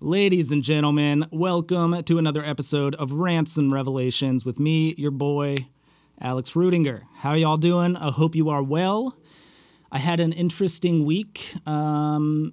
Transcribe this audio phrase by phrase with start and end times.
[0.00, 5.56] Ladies and gentlemen, welcome to another episode of Rants and Revelations with me, your boy,
[6.20, 7.04] Alex Rudinger.
[7.14, 7.96] How y'all doing?
[7.96, 9.16] I hope you are well.
[9.90, 11.54] I had an interesting week.
[11.66, 12.52] Um,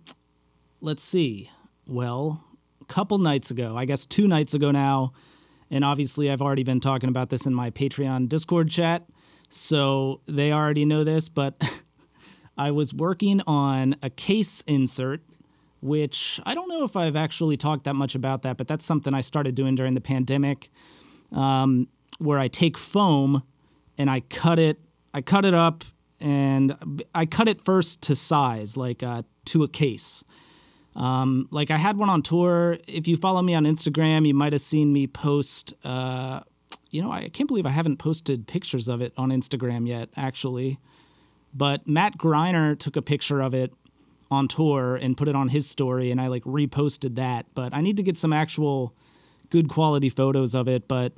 [0.79, 1.49] let's see.
[1.85, 2.45] Well,
[2.79, 5.11] a couple nights ago, I guess two nights ago now,
[5.69, 9.05] and obviously I've already been talking about this in my Patreon Discord chat,
[9.49, 11.61] so they already know this, but
[12.57, 15.23] I was working on a case insert
[15.83, 19.13] which I don't know if I've actually talked that much about that, but that's something
[19.13, 20.71] I started doing during the pandemic,
[21.33, 23.43] um, where I take foam
[23.97, 24.79] and I cut it,
[25.13, 25.83] I cut it up,
[26.21, 30.23] and I cut it first to size, like uh, to a case.
[30.95, 32.77] Um, like I had one on tour.
[32.87, 35.73] If you follow me on Instagram, you might have seen me post.
[35.83, 36.41] Uh,
[36.91, 40.79] you know, I can't believe I haven't posted pictures of it on Instagram yet, actually.
[41.53, 43.73] But Matt Greiner took a picture of it
[44.31, 47.45] on tour and put it on his story and I like reposted that.
[47.53, 48.95] But I need to get some actual
[49.49, 50.87] good quality photos of it.
[50.87, 51.13] But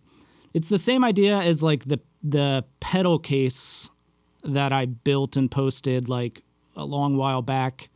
[0.53, 3.89] it's the same idea as like the the pedal case
[4.43, 6.43] that I built and posted like
[6.75, 7.89] a long while back.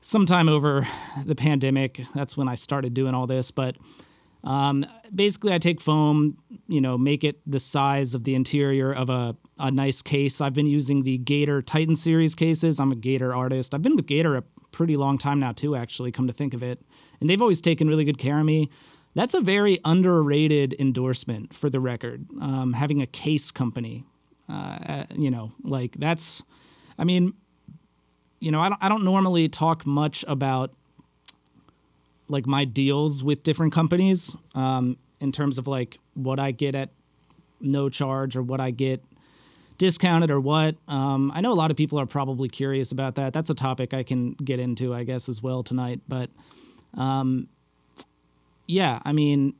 [0.00, 0.86] Sometime over
[1.24, 2.02] the pandemic.
[2.14, 3.50] That's when I started doing all this.
[3.50, 3.76] But
[4.44, 9.10] um, basically, I take foam, you know, make it the size of the interior of
[9.10, 10.40] a, a nice case.
[10.40, 12.78] I've been using the Gator Titan series cases.
[12.78, 13.74] I'm a Gator artist.
[13.74, 16.62] I've been with Gator a pretty long time now, too, actually, come to think of
[16.62, 16.80] it.
[17.20, 18.70] And they've always taken really good care of me.
[19.14, 24.04] That's a very underrated endorsement for the record, um, having a case company.
[24.46, 26.44] Uh, you know, like that's,
[26.98, 27.32] I mean,
[28.40, 30.74] you know, I don't, I don't normally talk much about
[32.28, 36.90] like my deals with different companies um, in terms of like what I get at
[37.60, 39.02] no charge or what I get
[39.78, 40.76] discounted or what.
[40.88, 43.32] Um, I know a lot of people are probably curious about that.
[43.32, 46.00] That's a topic I can get into, I guess, as well tonight.
[46.08, 46.30] But
[46.94, 47.48] um,
[48.66, 49.54] yeah, I mean,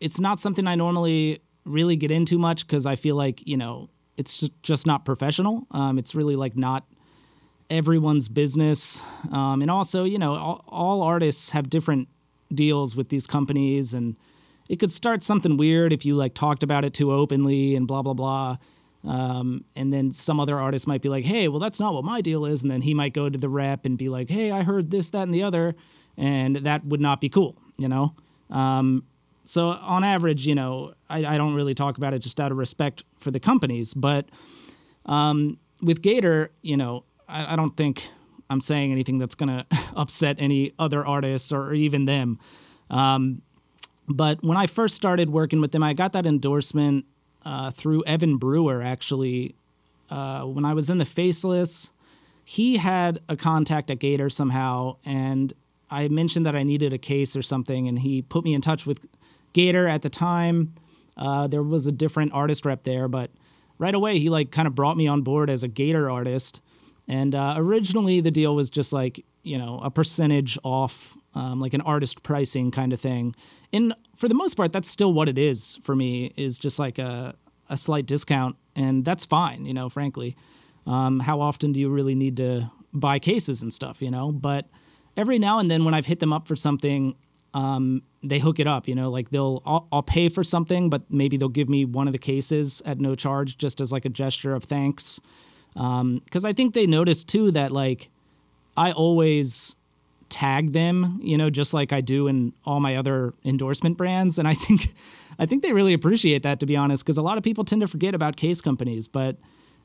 [0.00, 3.90] it's not something I normally really get into much because I feel like, you know,
[4.16, 5.66] it's just not professional.
[5.70, 6.84] Um, it's really like not
[7.70, 9.02] everyone's business.
[9.32, 12.08] Um, and also, you know, all, all, artists have different
[12.52, 14.16] deals with these companies, and
[14.68, 18.02] it could start something weird if you like talked about it too openly and blah
[18.02, 18.56] blah blah.
[19.02, 22.20] Um, and then some other artist might be like, "Hey, well, that's not what my
[22.20, 24.62] deal is," and then he might go to the rep and be like, "Hey, I
[24.62, 25.74] heard this, that, and the other,"
[26.16, 28.14] and that would not be cool, you know.
[28.50, 29.04] Um,
[29.44, 32.58] so on average, you know, I, I, don't really talk about it just out of
[32.58, 34.28] respect for the companies, but
[35.06, 38.08] um, with Gator, you know, I, I don't think
[38.48, 42.38] I'm saying anything that's going to upset any other artists or even them.
[42.90, 43.42] Um,
[44.08, 47.04] but when I first started working with them, I got that endorsement
[47.44, 49.54] uh, through Evan Brewer, actually.
[50.10, 51.92] Uh, when I was in the Faceless,
[52.44, 55.52] he had a contact at Gator somehow, and
[55.90, 58.86] I mentioned that I needed a case or something, and he put me in touch
[58.86, 59.06] with
[59.52, 60.74] Gator at the time.
[61.16, 63.30] Uh, there was a different artist rep there, but
[63.78, 66.60] right away he like kind of brought me on board as a Gator artist.
[67.10, 71.74] And uh, originally, the deal was just like, you know, a percentage off, um, like
[71.74, 73.34] an artist pricing kind of thing.
[73.72, 77.00] And for the most part, that's still what it is for me, is just like
[77.00, 77.34] a,
[77.68, 78.54] a slight discount.
[78.76, 80.36] And that's fine, you know, frankly.
[80.86, 84.30] Um, how often do you really need to buy cases and stuff, you know?
[84.30, 84.68] But
[85.16, 87.16] every now and then when I've hit them up for something,
[87.54, 91.10] um, they hook it up, you know, like they'll, I'll, I'll, pay for something, but
[91.10, 94.08] maybe they'll give me one of the cases at no charge just as like a
[94.08, 95.20] gesture of thanks
[95.74, 98.10] because um, I think they noticed too that like
[98.76, 99.76] I always
[100.28, 104.48] tag them, you know, just like I do in all my other endorsement brands, and
[104.48, 104.94] I think
[105.38, 107.80] I think they really appreciate that to be honest, because a lot of people tend
[107.82, 109.36] to forget about case companies, but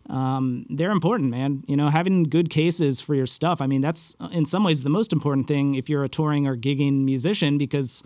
[0.10, 1.64] um, they're important, man.
[1.68, 3.62] You know, having good cases for your stuff.
[3.62, 6.56] I mean, that's in some ways the most important thing if you're a touring or
[6.56, 8.04] gigging musician, because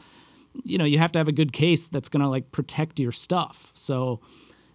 [0.63, 3.72] you know you have to have a good case that's gonna like protect your stuff.
[3.73, 4.22] So,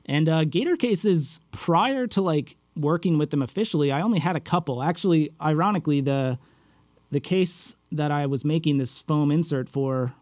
[0.04, 4.40] and uh, Gator cases prior to like working with them officially, I only had a
[4.40, 4.82] couple.
[4.82, 6.38] Actually, ironically, the
[7.10, 10.14] the case that I was making this foam insert for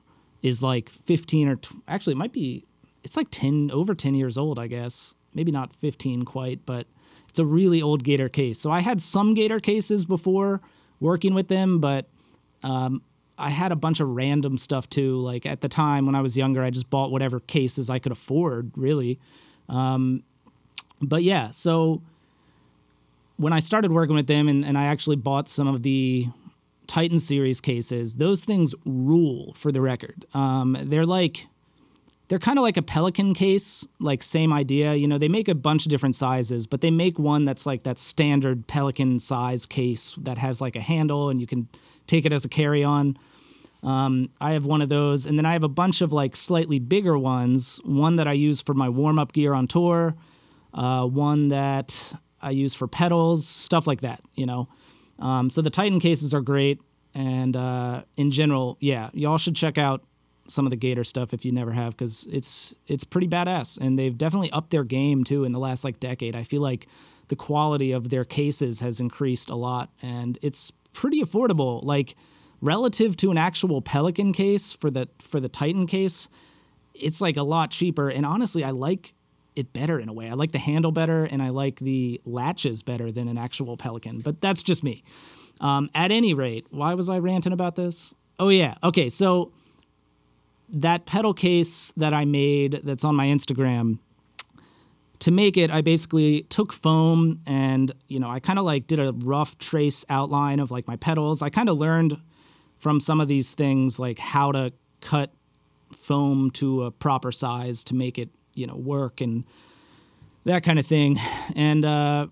[0.43, 1.58] is like 15 or
[1.88, 2.66] actually it might be
[3.02, 5.14] it's like 10 over 10 years old, I guess.
[5.34, 6.87] Maybe not 15 quite, but
[7.28, 8.58] it's a really old Gator case.
[8.58, 10.60] So I had some Gator cases before
[11.00, 12.06] working with them, but
[12.62, 13.02] um,
[13.38, 15.16] I had a bunch of random stuff too.
[15.16, 18.12] Like at the time when I was younger, I just bought whatever cases I could
[18.12, 19.19] afford, really.
[19.69, 20.22] Um,
[21.00, 22.02] but yeah, so
[23.43, 26.29] when I started working with them and, and I actually bought some of the
[26.87, 30.25] Titan series cases, those things rule for the record.
[30.33, 31.49] Um, they're like,
[32.29, 34.94] they're kind of like a Pelican case, like same idea.
[34.94, 37.83] You know, they make a bunch of different sizes, but they make one that's like
[37.83, 41.69] that standard Pelican size case that has like a handle and you can
[42.06, 43.17] take it as a carry on.
[43.83, 46.79] Um, I have one of those, and then I have a bunch of like slightly
[46.79, 47.81] bigger ones.
[47.85, 50.15] One that I use for my warm up gear on tour,
[50.73, 54.21] uh, one that I use for pedals, stuff like that.
[54.35, 54.69] You know,
[55.19, 56.81] um, so the Titan cases are great,
[57.15, 60.03] and uh, in general, yeah, y'all should check out
[60.49, 63.99] some of the Gator stuff if you never have, because it's it's pretty badass, and
[63.99, 66.35] they've definitely upped their game too in the last like decade.
[66.35, 66.87] I feel like
[67.29, 71.83] the quality of their cases has increased a lot, and it's pretty affordable.
[71.83, 72.17] Like
[72.61, 76.29] relative to an actual Pelican case for the for the Titan case,
[76.94, 78.09] it's like a lot cheaper.
[78.09, 79.15] And honestly, I like
[79.54, 80.28] it better in a way.
[80.28, 84.20] I like the handle better, and I like the latches better than an actual Pelican.
[84.20, 85.02] But that's just me.
[85.60, 88.14] Um, at any rate, why was I ranting about this?
[88.38, 89.08] Oh yeah, okay.
[89.08, 89.52] So
[90.72, 93.99] that pedal case that I made that's on my Instagram.
[95.20, 98.98] To make it, I basically took foam and you know I kind of like did
[98.98, 101.43] a rough trace outline of like my pedals.
[101.43, 102.19] I kind of learned
[102.78, 105.32] from some of these things like how to cut
[105.93, 109.44] foam to a proper size to make it you know work and
[110.44, 111.19] that kind of thing
[111.54, 112.26] and uh,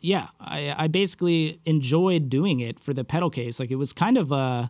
[0.00, 4.18] yeah I, I basically enjoyed doing it for the pedal case like it was kind
[4.18, 4.68] of uh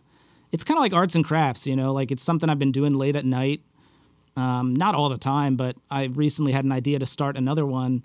[0.51, 2.93] it's kind of like arts and crafts you know like it's something i've been doing
[2.93, 3.61] late at night
[4.37, 8.03] um, not all the time but i recently had an idea to start another one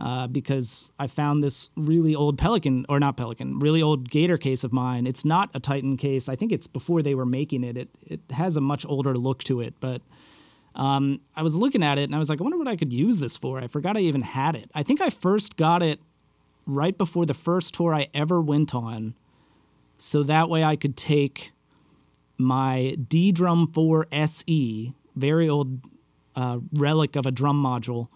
[0.00, 4.64] uh, because I found this really old Pelican, or not Pelican, really old Gator case
[4.64, 5.06] of mine.
[5.06, 6.28] It's not a Titan case.
[6.28, 7.76] I think it's before they were making it.
[7.76, 10.00] It, it has a much older look to it, but
[10.74, 12.92] um, I was looking at it and I was like, I wonder what I could
[12.92, 13.58] use this for.
[13.58, 14.70] I forgot I even had it.
[14.74, 16.00] I think I first got it
[16.66, 19.14] right before the first tour I ever went on.
[19.96, 21.52] So that way I could take
[22.38, 25.80] my ddrum 4 SE, very old
[26.34, 28.08] uh, relic of a drum module.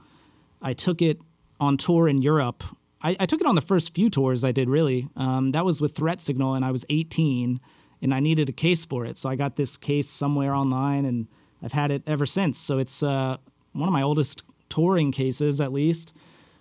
[0.62, 1.20] I took it
[1.60, 2.64] on tour in Europe.
[3.02, 5.08] I, I took it on the first few tours I did, really.
[5.16, 7.60] Um, that was with Threat Signal, and I was 18,
[8.00, 9.18] and I needed a case for it.
[9.18, 11.28] So I got this case somewhere online, and
[11.64, 12.58] I've had it ever since.
[12.58, 13.38] So it's uh,
[13.72, 16.14] one of my oldest touring cases, at least.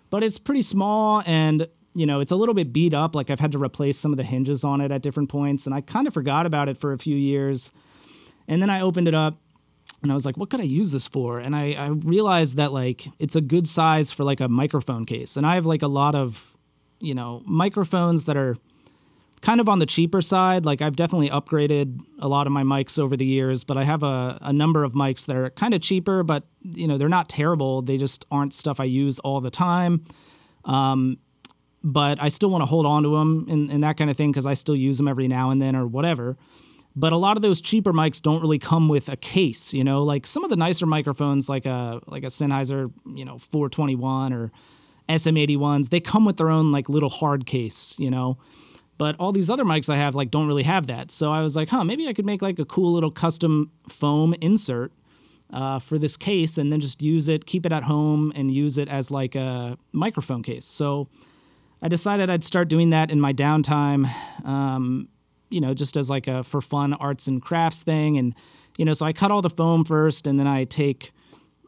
[0.10, 3.16] But it's pretty small, and you know, it's a little bit beat up.
[3.16, 5.76] Like I've had to replace some of the hinges on it at different points, and
[5.76, 7.72] I kind of forgot about it for a few years.
[8.48, 9.38] And then I opened it up
[10.02, 11.40] and I was like, what could I use this for?
[11.40, 15.38] And I, I realized that like it's a good size for like a microphone case.
[15.38, 16.56] And I have like a lot of,
[17.00, 18.58] you know, microphones that are
[19.44, 20.66] kind of on the cheaper side.
[20.66, 24.02] Like I've definitely upgraded a lot of my mics over the years, but I have
[24.02, 27.28] a, a number of mics that are kind of cheaper, but you know, they're not
[27.28, 27.82] terrible.
[27.82, 30.06] They just aren't stuff I use all the time.
[30.64, 31.18] Um,
[31.84, 34.32] but I still want to hold on to them and, and that kind of thing
[34.32, 36.38] because I still use them every now and then or whatever.
[36.96, 40.04] But a lot of those cheaper mics don't really come with a case, you know.
[40.04, 44.52] Like some of the nicer microphones, like a like a Sennheiser, you know, 421 or
[45.10, 48.38] SM81s, they come with their own like little hard case, you know.
[48.98, 51.12] But all these other mics I have like don't really have that.
[51.12, 54.34] So I was like, huh, maybe I could make like a cool little custom foam
[54.40, 54.92] insert
[55.52, 58.78] uh, for this case and then just use it, keep it at home, and use
[58.78, 60.66] it as like a microphone case.
[60.66, 61.08] So
[61.82, 64.10] I decided I'd start doing that in my downtime.
[64.46, 65.10] Um,
[65.50, 68.18] you know, just as like a for fun arts and crafts thing.
[68.18, 68.34] And,
[68.78, 71.12] you know, so I cut all the foam first and then I take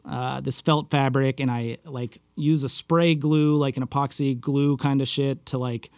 [0.04, 4.76] uh, this felt fabric and I like use a spray glue, like an epoxy glue
[4.76, 5.90] kind of shit to like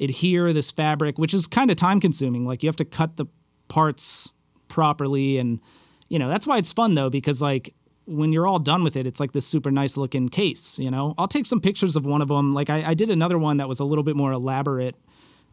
[0.00, 2.46] adhere this fabric, which is kind of time consuming.
[2.46, 3.26] Like you have to cut the
[3.68, 4.32] parts
[4.68, 5.38] properly.
[5.38, 5.60] And,
[6.08, 7.74] you know, that's why it's fun though, because like
[8.06, 11.14] when you're all done with it, it's like this super nice looking case, you know?
[11.18, 12.54] I'll take some pictures of one of them.
[12.54, 14.96] Like I, I did another one that was a little bit more elaborate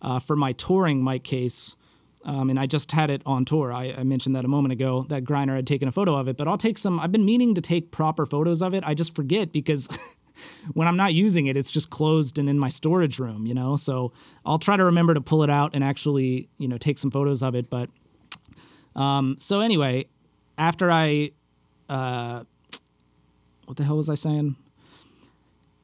[0.02, 1.76] uh, for my touring mic case.
[2.24, 3.72] Um, and I just had it on tour.
[3.72, 6.36] I, I, mentioned that a moment ago that Greiner had taken a photo of it,
[6.36, 7.00] but I'll take some.
[7.00, 8.84] I've been meaning to take proper photos of it.
[8.86, 9.88] I just forget because
[10.74, 13.76] when I'm not using it, it's just closed and in my storage room, you know?
[13.76, 14.14] So
[14.46, 17.44] I'll try to remember to pull it out and actually, you know, take some photos
[17.44, 17.70] of it.
[17.70, 17.90] But
[18.96, 20.06] um, so anyway,
[20.58, 21.32] after I,
[21.90, 22.44] uh,
[23.66, 24.56] what the hell was I saying?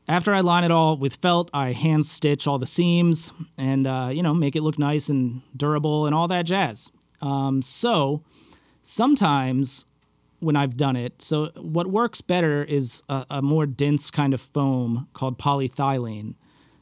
[0.07, 4.09] After I line it all with felt, I hand stitch all the seams and, uh,
[4.11, 6.91] you know, make it look nice and durable and all that jazz.
[7.21, 8.21] Um, so
[8.81, 9.85] sometimes
[10.43, 14.41] when I've done it, so what works better is a, a more dense kind of
[14.41, 16.35] foam called polyethylene.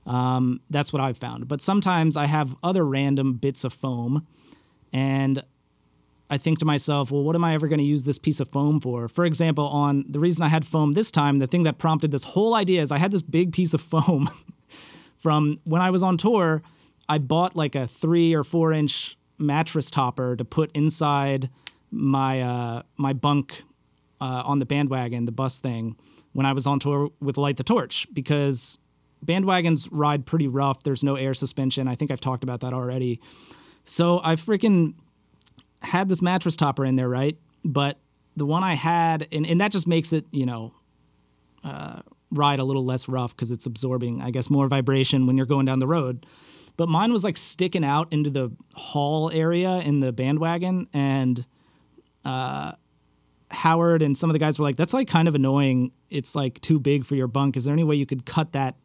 [0.06, 1.48] Um, that's what I've found.
[1.48, 4.26] But sometimes I have other random bits of foam
[4.92, 5.44] and
[6.32, 8.48] I think to myself, well, what am I ever going to use this piece of
[8.48, 9.10] foam for?
[9.10, 12.24] For example, on the reason I had foam this time, the thing that prompted this
[12.24, 14.30] whole idea is I had this big piece of foam
[15.18, 16.64] from when I was on tour.
[17.10, 21.50] I bought like a three or four inch mattress topper to put inside
[21.92, 23.64] my uh, my bunk
[24.20, 25.96] uh, on the bandwagon, the bus thing,
[26.34, 28.78] when I was on tour with Light the Torch because
[29.26, 30.84] bandwagons ride pretty rough.
[30.84, 31.88] There's no air suspension.
[31.88, 33.20] I think I've talked about that already.
[33.84, 34.96] So I freaking
[35.82, 37.38] had this mattress topper in there, right?
[37.64, 38.00] But
[38.36, 40.74] the one I had, and, and that just makes it, you know,
[41.64, 45.46] uh, ride a little less rough because it's absorbing, I guess, more vibration when you're
[45.46, 46.26] going down the road.
[46.78, 51.46] But mine was like sticking out into the hall area in the bandwagon, and
[52.26, 52.74] uh,
[53.50, 55.92] Howard and some of the guys were like, "That's like kind of annoying.
[56.10, 57.58] It's like too big for your bunk.
[57.58, 58.76] Is there any way you could cut that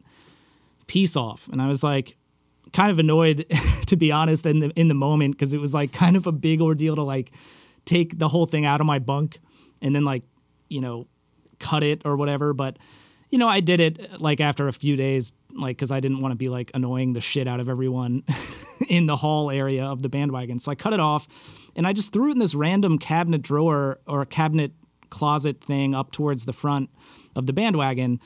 [0.87, 2.17] piece off?" And I was like,
[2.73, 3.45] kind of annoyed,
[3.87, 6.31] to be honest, in the in the moment because it was like kind of a
[6.31, 7.31] big ordeal to like
[7.85, 9.39] take the whole thing out of my bunk
[9.81, 10.23] and then like
[10.69, 11.07] you know
[11.59, 12.53] cut it or whatever.
[12.53, 12.77] But
[13.29, 16.31] you know, I did it like after a few days, like because I didn't want
[16.31, 18.23] to be like annoying the shit out of everyone
[18.89, 20.59] in the hall area of the bandwagon.
[20.59, 21.27] So I cut it off,
[21.75, 24.71] and I just threw it in this random cabinet drawer or cabinet
[25.09, 26.89] closet thing up towards the front
[27.35, 28.19] of the bandwagon.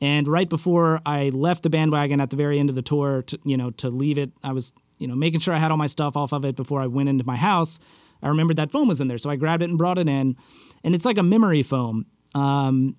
[0.00, 3.38] And right before I left the bandwagon at the very end of the tour, to,
[3.44, 5.86] you know, to leave it, I was, you know, making sure I had all my
[5.86, 7.80] stuff off of it before I went into my house.
[8.22, 10.36] I remembered that foam was in there, so I grabbed it and brought it in,
[10.84, 12.06] and it's like a memory foam.
[12.34, 12.96] Um,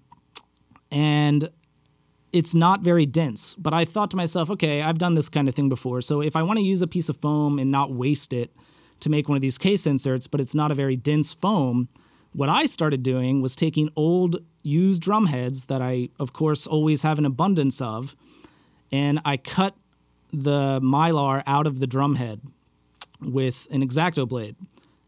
[0.92, 1.50] and
[2.34, 3.56] it's not very dense.
[3.56, 6.02] But I thought to myself, okay, I've done this kind of thing before.
[6.02, 8.52] So if I want to use a piece of foam and not waste it
[9.00, 11.88] to make one of these case inserts, but it's not a very dense foam,
[12.34, 17.02] what I started doing was taking old used drum heads that I, of course, always
[17.02, 18.16] have an abundance of,
[18.92, 19.76] and I cut
[20.32, 22.42] the mylar out of the drum head
[23.22, 24.56] with an exacto blade.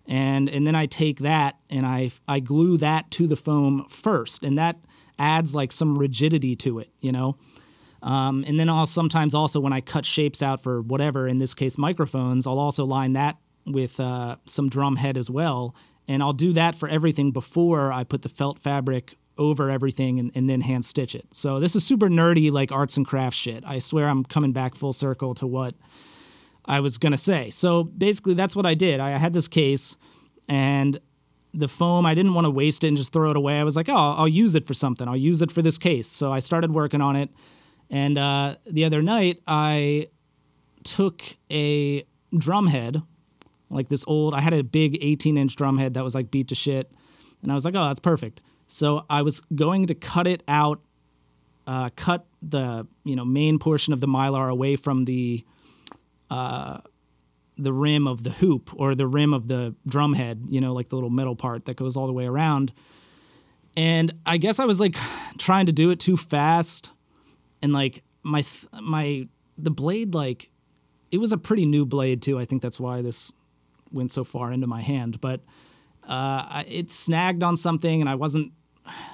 [0.08, 4.44] And, and then I take that and I, I glue that to the foam first.
[4.44, 4.78] And that
[5.20, 7.38] adds like some rigidity to it, you know?
[8.02, 11.54] Um, and then I'll sometimes also when I cut shapes out for whatever, in this
[11.54, 15.76] case microphones, I'll also line that with uh, some drum head as well.
[16.08, 20.32] And I'll do that for everything before I put the felt fabric over everything and,
[20.36, 21.34] and then hand stitch it.
[21.34, 23.64] So this is super nerdy, like arts and crafts shit.
[23.66, 25.76] I swear I'm coming back full circle to what
[26.66, 27.50] I was gonna say.
[27.50, 29.00] So basically, that's what I did.
[29.00, 29.98] I had this case,
[30.48, 31.00] and
[31.54, 33.60] the foam, I didn't want to waste it and just throw it away.
[33.60, 35.08] I was like, oh, I'll use it for something.
[35.08, 36.08] I'll use it for this case.
[36.08, 37.30] So I started working on it.
[37.90, 40.10] And uh, the other night, I
[40.84, 42.04] took a
[42.38, 43.02] drum head,
[43.70, 46.50] like this old, I had a big 18 inch drum head that was like beat
[46.50, 46.92] to shit.
[47.42, 48.42] And I was like, oh, that's perfect.
[48.68, 50.82] So I was going to cut it out,
[51.66, 55.44] uh, cut the you know main portion of the mylar away from the
[56.30, 56.80] uh,
[57.60, 60.90] the rim of the hoop or the rim of the drum head, you know, like
[60.90, 62.72] the little metal part that goes all the way around.
[63.76, 64.96] And I guess I was like
[65.38, 66.92] trying to do it too fast
[67.62, 70.50] and like my th- my the blade like
[71.12, 72.40] it was a pretty new blade too.
[72.40, 73.34] I think that's why this
[73.92, 75.42] went so far into my hand, but
[76.08, 78.54] uh, it snagged on something and I wasn't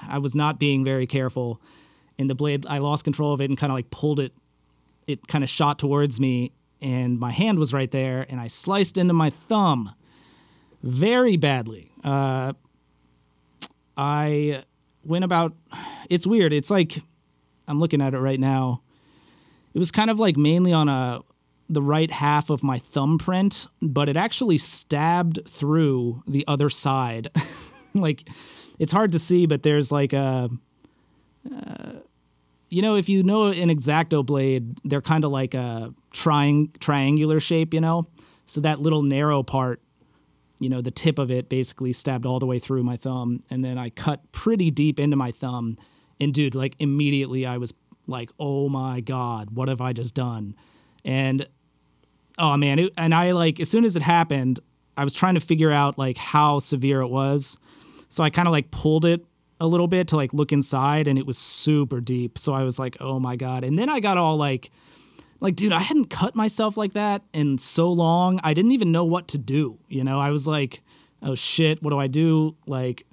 [0.07, 1.61] I was not being very careful
[2.17, 4.33] and the blade I lost control of it and kind of like pulled it
[5.07, 6.51] it kind of shot towards me
[6.85, 9.95] and my hand was right there, and I sliced into my thumb
[10.83, 11.91] very badly.
[12.03, 12.53] Uh,
[13.97, 14.63] I
[15.03, 15.55] went about.
[16.11, 16.53] It's weird.
[16.53, 17.01] It's like
[17.67, 18.83] I'm looking at it right now.
[19.73, 21.21] It was kind of like mainly on a
[21.67, 27.31] the right half of my thumbprint, but it actually stabbed through the other side.
[27.95, 28.29] like
[28.77, 30.51] it's hard to see, but there's like a.
[31.51, 31.93] Uh,
[32.69, 37.39] you know, if you know an exacto blade, they're kind of like a triang- triangular
[37.39, 38.05] shape, you know?
[38.45, 39.81] So that little narrow part,
[40.59, 43.41] you know, the tip of it basically stabbed all the way through my thumb.
[43.49, 45.77] And then I cut pretty deep into my thumb.
[46.19, 47.73] And dude, like immediately I was
[48.07, 50.55] like, oh my God, what have I just done?
[51.03, 51.47] And
[52.37, 54.59] oh man, it, and I like, as soon as it happened,
[54.97, 57.57] I was trying to figure out like how severe it was.
[58.09, 59.25] So I kind of like pulled it
[59.59, 62.37] a little bit to like look inside and it was super deep.
[62.37, 63.63] So I was like, oh my God.
[63.63, 64.69] And then I got all like,
[65.39, 68.39] like, dude, I hadn't cut myself like that in so long.
[68.43, 69.79] I didn't even know what to do.
[69.87, 70.81] You know, I was like,
[71.21, 72.55] oh shit, what do I do?
[72.65, 73.05] Like,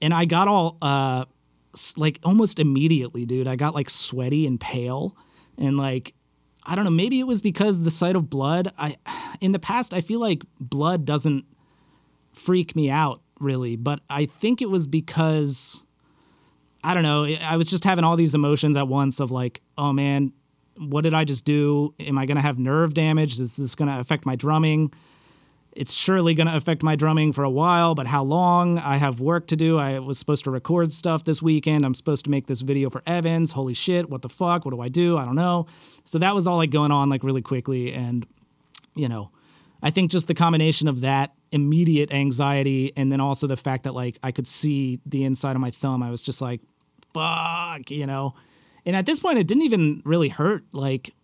[0.00, 1.24] and I got all, uh,
[1.96, 5.16] like almost immediately, dude, I got like sweaty and pale
[5.56, 6.14] and like,
[6.64, 8.72] I don't know, maybe it was because the sight of blood.
[8.78, 8.96] I,
[9.40, 11.44] in the past, I feel like blood doesn't
[12.32, 15.84] freak me out really, but I think it was because
[16.82, 19.92] I don't know, I was just having all these emotions at once of like, oh
[19.92, 20.32] man,
[20.78, 21.94] what did I just do?
[21.98, 23.38] Am I going to have nerve damage?
[23.40, 24.92] Is this going to affect my drumming?
[25.72, 28.78] It's surely going to affect my drumming for a while, but how long?
[28.78, 29.78] I have work to do.
[29.78, 31.84] I was supposed to record stuff this weekend.
[31.84, 33.52] I'm supposed to make this video for Evans.
[33.52, 34.64] Holy shit, what the fuck?
[34.64, 35.16] What do I do?
[35.16, 35.66] I don't know.
[36.04, 38.26] So that was all like going on like really quickly and
[38.94, 39.30] you know,
[39.82, 43.94] I think just the combination of that immediate anxiety and then also the fact that
[43.94, 46.60] like I could see the inside of my thumb, I was just like,
[47.12, 48.34] fuck, you know.
[48.84, 50.64] And at this point, it didn't even really hurt.
[50.72, 51.14] Like,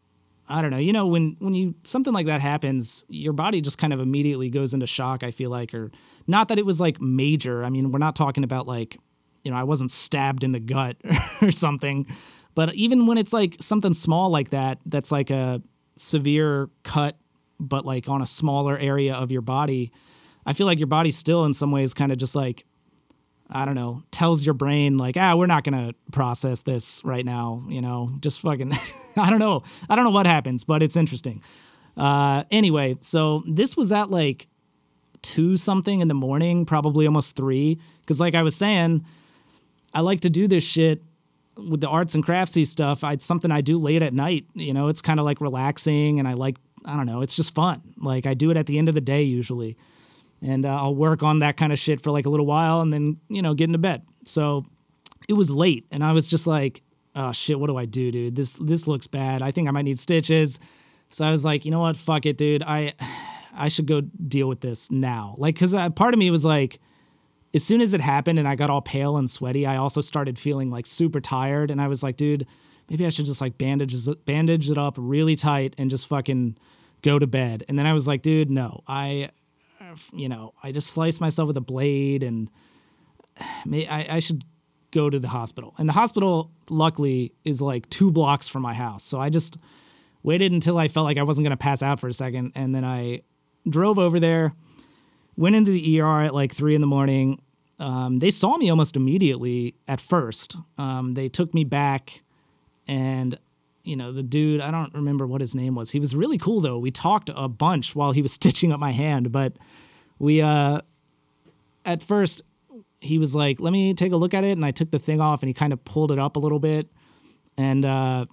[0.48, 0.78] I don't know.
[0.78, 4.50] You know, when when you something like that happens, your body just kind of immediately
[4.50, 5.22] goes into shock.
[5.22, 5.90] I feel like, or
[6.26, 7.64] not that it was like major.
[7.64, 8.98] I mean, we're not talking about like,
[9.42, 10.96] you know, I wasn't stabbed in the gut
[11.42, 12.06] or something.
[12.54, 15.62] But even when it's like something small like that, that's like a
[15.96, 17.16] severe cut,
[17.58, 19.92] but like on a smaller area of your body,
[20.46, 22.64] I feel like your body still in some ways kind of just like
[23.50, 27.62] I don't know, tells your brain like, ah, we're not gonna process this right now,
[27.68, 28.72] you know, just fucking,
[29.16, 31.42] I don't know, I don't know what happens, but it's interesting.
[31.96, 34.48] Uh, anyway, so this was at like
[35.22, 39.04] two something in the morning, probably almost three, because like I was saying,
[39.92, 41.02] I like to do this shit
[41.56, 43.04] with the arts and craftsy stuff.
[43.04, 44.46] I, it's something I do late at night.
[44.54, 47.54] You know, it's kind of like relaxing, and I like, I don't know, it's just
[47.54, 47.82] fun.
[47.98, 49.76] Like I do it at the end of the day usually
[50.42, 52.92] and uh, I'll work on that kind of shit for like a little while and
[52.92, 54.02] then, you know, get into bed.
[54.24, 54.66] So
[55.28, 56.82] it was late and I was just like,
[57.16, 58.36] oh shit, what do I do, dude?
[58.36, 59.42] This this looks bad.
[59.42, 60.58] I think I might need stitches.
[61.10, 61.96] So I was like, you know what?
[61.96, 62.62] Fuck it, dude.
[62.62, 62.92] I
[63.54, 65.34] I should go deal with this now.
[65.38, 66.80] Like cuz uh, part of me was like
[67.54, 70.38] as soon as it happened and I got all pale and sweaty, I also started
[70.38, 72.46] feeling like super tired and I was like, dude,
[72.88, 76.56] maybe I should just like bandage bandage it up really tight and just fucking
[77.02, 77.64] go to bed.
[77.68, 78.82] And then I was like, dude, no.
[78.86, 79.30] I
[80.12, 82.50] you know, I just sliced myself with a blade and
[83.40, 84.44] I, I should
[84.90, 85.74] go to the hospital.
[85.78, 89.04] And the hospital, luckily, is like two blocks from my house.
[89.04, 89.58] So I just
[90.22, 92.52] waited until I felt like I wasn't going to pass out for a second.
[92.54, 93.22] And then I
[93.68, 94.54] drove over there,
[95.36, 97.40] went into the ER at like three in the morning.
[97.78, 100.56] Um, they saw me almost immediately at first.
[100.78, 102.22] Um, they took me back
[102.86, 103.38] and
[103.82, 105.90] you know, the dude, I don't remember what his name was.
[105.90, 106.78] He was really cool though.
[106.78, 109.54] We talked a bunch while he was stitching up my hand, but
[110.18, 110.80] we uh
[111.84, 112.42] at first
[113.00, 115.20] he was like, "Let me take a look at it." And I took the thing
[115.20, 116.88] off and he kind of pulled it up a little bit.
[117.56, 118.26] And uh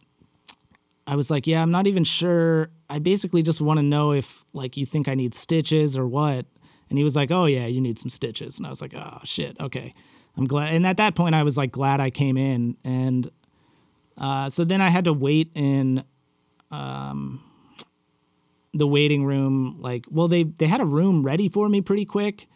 [1.05, 2.69] I was like, "Yeah, I'm not even sure.
[2.89, 6.45] I basically just want to know if like you think I need stitches or what."
[6.89, 9.19] And he was like, "Oh yeah, you need some stitches." And I was like, "Oh
[9.23, 9.93] shit, okay."
[10.37, 10.73] I'm glad.
[10.73, 12.77] And at that point, I was like glad I came in.
[12.85, 13.29] And
[14.17, 16.03] uh, so then I had to wait in
[16.69, 17.43] um,
[18.73, 22.47] the waiting room like well they they had a room ready for me pretty quick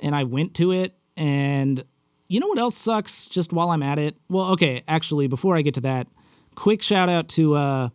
[0.00, 1.82] and I went to it and
[2.28, 4.16] you know what else sucks just while I'm at it?
[4.28, 6.06] Well, okay, actually before I get to that,
[6.54, 7.88] quick shout out to uh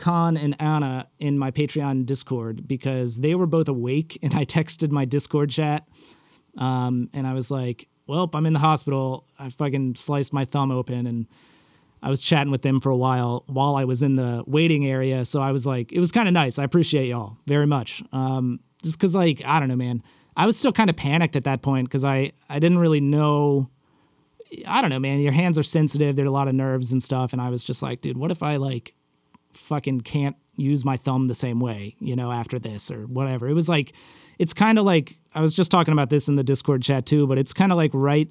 [0.00, 4.90] Khan and Anna in my Patreon Discord because they were both awake and I texted
[4.90, 5.86] my Discord chat.
[6.56, 9.24] Um, and I was like, well, I'm in the hospital.
[9.38, 11.26] I fucking sliced my thumb open and
[12.02, 15.24] I was chatting with them for a while while I was in the waiting area.
[15.24, 16.58] So I was like, it was kind of nice.
[16.58, 18.02] I appreciate y'all very much.
[18.12, 20.02] Um, just because, like, I don't know, man.
[20.36, 23.68] I was still kind of panicked at that point because I, I didn't really know.
[24.66, 25.20] I don't know, man.
[25.20, 26.16] Your hands are sensitive.
[26.16, 27.32] There's a lot of nerves and stuff.
[27.32, 28.94] And I was just like, dude, what if I, like,
[29.52, 33.48] fucking can't use my thumb the same way, you know, after this or whatever?
[33.48, 33.92] It was like,
[34.38, 37.26] it's kind of like, I was just talking about this in the Discord chat too,
[37.26, 38.28] but it's kind of like right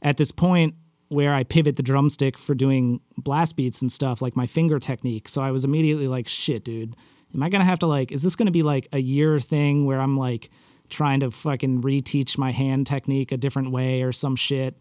[0.00, 0.74] at this point
[1.14, 5.28] where I pivot the drumstick for doing blast beats and stuff, like my finger technique.
[5.28, 6.96] So I was immediately like, shit, dude,
[7.34, 10.00] am I gonna have to like, is this gonna be like a year thing where
[10.00, 10.50] I'm like
[10.90, 14.76] trying to fucking reteach my hand technique a different way or some shit?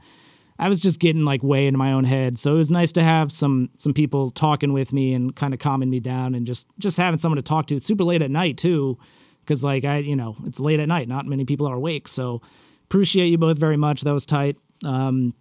[0.59, 2.37] I was just getting like way in my own head.
[2.37, 5.59] So it was nice to have some some people talking with me and kind of
[5.59, 7.79] calming me down and just just having someone to talk to.
[7.79, 8.97] Super late at night too,
[9.41, 11.07] because like I you know it's late at night.
[11.07, 12.07] Not many people are awake.
[12.07, 12.41] So
[12.85, 14.01] appreciate you both very much.
[14.01, 14.57] That was tight.
[14.85, 15.33] Um,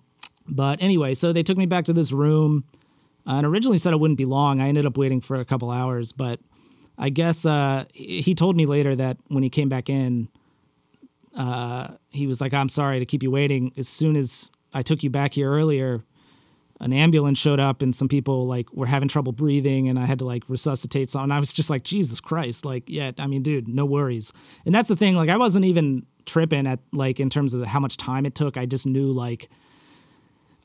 [0.52, 2.64] but anyway, so they took me back to this room
[3.26, 4.60] uh, and originally said it wouldn't be long.
[4.60, 6.40] I ended up waiting for a couple hours, but
[6.98, 10.28] I guess uh, he told me later that when he came back in,
[11.34, 13.72] uh, he was like, I'm sorry to keep you waiting.
[13.78, 16.04] As soon as I took you back here earlier,
[16.80, 20.18] an ambulance showed up and some people like were having trouble breathing and I had
[20.18, 21.32] to like resuscitate someone.
[21.32, 22.66] I was just like, Jesus Christ.
[22.66, 24.34] Like, yeah, I mean, dude, no worries.
[24.66, 25.14] And that's the thing.
[25.16, 28.58] Like, I wasn't even tripping at like in terms of how much time it took.
[28.58, 29.48] I just knew like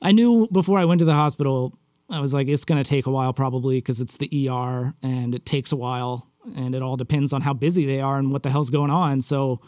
[0.01, 1.77] I knew before I went to the hospital,
[2.09, 5.35] I was like, it's going to take a while probably because it's the ER and
[5.35, 8.43] it takes a while and it all depends on how busy they are and what
[8.43, 9.21] the hell's going on.
[9.21, 9.59] So,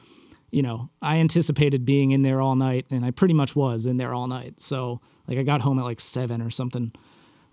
[0.52, 3.98] you know, I anticipated being in there all night and I pretty much was in
[3.98, 4.62] there all night.
[4.62, 6.94] So, like, I got home at like seven or something.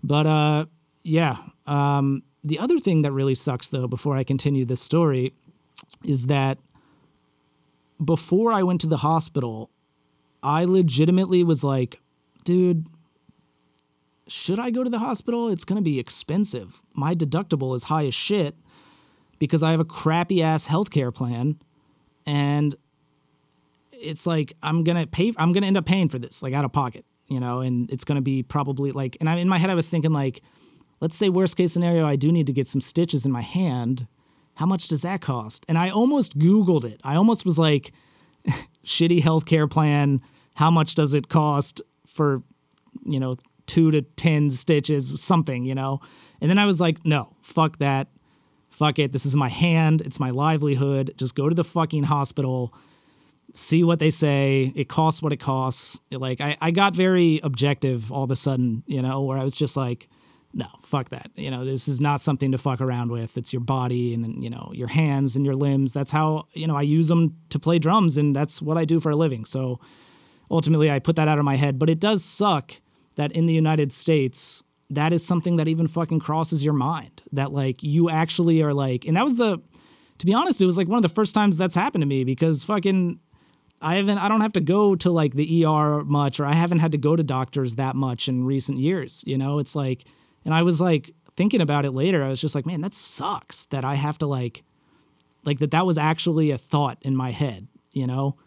[0.03, 0.65] But, uh,
[1.03, 1.37] yeah.
[1.65, 5.33] Um, the other thing that really sucks though, before I continue this story,
[6.05, 6.59] is that
[8.03, 9.69] before I went to the hospital,
[10.41, 11.99] I legitimately was like,
[12.47, 12.87] dude,
[14.25, 15.49] should I go to the hospital?
[15.49, 16.81] It's going to be expensive.
[16.93, 18.55] My deductible is high as shit
[19.37, 21.59] because I have a crappy ass healthcare plan
[22.25, 22.73] and
[23.91, 26.53] it's like I'm going to pay I'm going to end up paying for this like
[26.53, 29.49] out of pocket, you know, and it's going to be probably like and I in
[29.49, 30.41] my head I was thinking like
[31.01, 34.07] let's say worst case scenario, I do need to get some stitches in my hand.
[34.53, 35.65] How much does that cost?
[35.67, 37.01] And I almost Googled it.
[37.03, 37.91] I almost was like,
[38.85, 40.21] shitty healthcare plan.
[40.55, 41.81] How much does it cost
[42.17, 42.43] for,
[43.05, 43.35] you know,
[43.67, 46.01] two to 10 stitches, something, you know?
[46.41, 48.07] And then I was like, no, fuck that.
[48.69, 49.11] Fuck it.
[49.11, 50.01] This is my hand.
[50.01, 51.13] It's my livelihood.
[51.17, 52.73] Just go to the fucking hospital,
[53.53, 54.71] see what they say.
[54.75, 55.99] It costs what it costs.
[56.11, 59.55] Like, I, I got very objective all of a sudden, you know, where I was
[59.55, 60.09] just like,
[60.53, 61.31] no, fuck that.
[61.35, 63.37] You know, this is not something to fuck around with.
[63.37, 65.93] It's your body and, you know, your hands and your limbs.
[65.93, 68.99] That's how, you know, I use them to play drums and that's what I do
[68.99, 69.45] for a living.
[69.45, 69.79] So
[70.49, 71.79] ultimately, I put that out of my head.
[71.79, 72.73] But it does suck
[73.15, 77.21] that in the United States, that is something that even fucking crosses your mind.
[77.31, 79.61] That like you actually are like, and that was the,
[80.17, 82.23] to be honest, it was like one of the first times that's happened to me
[82.23, 83.19] because fucking
[83.81, 86.79] I haven't I don't have to go to like the ER much or I haven't
[86.79, 89.23] had to go to doctors that much in recent years.
[89.27, 90.05] You know, it's like
[90.45, 92.23] and I was like thinking about it later.
[92.23, 94.63] I was just like, man, that sucks that I have to like,
[95.45, 98.37] like that that was actually a thought in my head, you know?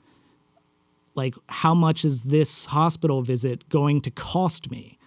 [1.14, 4.98] Like, how much is this hospital visit going to cost me?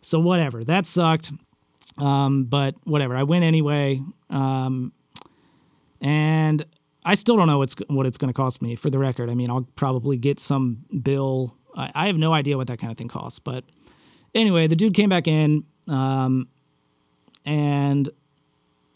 [0.00, 1.32] So, whatever, that sucked.
[1.96, 4.00] Um, but whatever, I went anyway.
[4.30, 4.92] Um,
[6.00, 6.64] and
[7.04, 8.76] I still don't know what's what it's going to cost me.
[8.76, 11.56] For the record, I mean, I'll probably get some bill.
[11.74, 13.38] I, I, have no idea what that kind of thing costs.
[13.38, 13.64] But
[14.34, 16.48] anyway, the dude came back in um,
[17.44, 18.08] and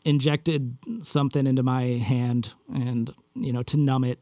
[0.04, 4.18] injected something into my hand and you know to numb it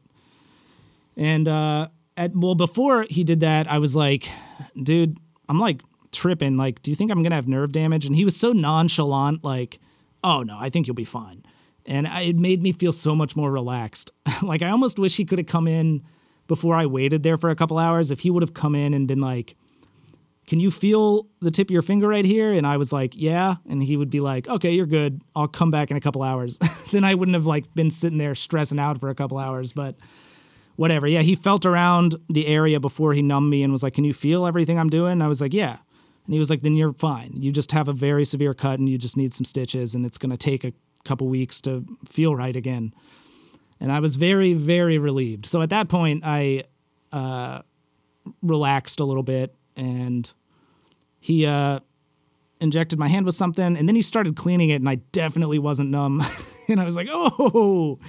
[1.17, 1.87] and uh
[2.21, 4.29] at well before he did that i was like
[4.81, 5.17] dude
[5.49, 5.81] i'm like
[6.11, 9.43] tripping like do you think i'm gonna have nerve damage and he was so nonchalant
[9.43, 9.79] like
[10.23, 11.43] oh no i think you'll be fine
[11.85, 14.11] and I, it made me feel so much more relaxed
[14.43, 16.03] like i almost wish he could have come in
[16.47, 19.07] before i waited there for a couple hours if he would have come in and
[19.07, 19.55] been like
[20.47, 22.51] can you feel the tip of your finger right here?
[22.51, 23.55] And I was like, yeah.
[23.69, 25.21] And he would be like, okay, you're good.
[25.33, 26.57] I'll come back in a couple hours.
[26.91, 29.95] then I wouldn't have like been sitting there stressing out for a couple hours, but
[30.81, 31.05] whatever.
[31.05, 34.13] Yeah, he felt around the area before he numbed me and was like, can you
[34.13, 35.11] feel everything I'm doing?
[35.11, 35.77] And I was like, yeah.
[36.25, 37.33] And he was like, then you're fine.
[37.35, 40.17] You just have a very severe cut and you just need some stitches and it's
[40.17, 40.73] going to take a
[41.05, 42.95] couple weeks to feel right again.
[43.79, 45.45] And I was very, very relieved.
[45.45, 46.63] So at that point, I
[47.11, 47.61] uh,
[48.41, 50.33] relaxed a little bit and
[51.19, 51.81] he uh,
[52.59, 55.91] injected my hand with something and then he started cleaning it and I definitely wasn't
[55.91, 56.23] numb.
[56.67, 57.99] and I was like, oh,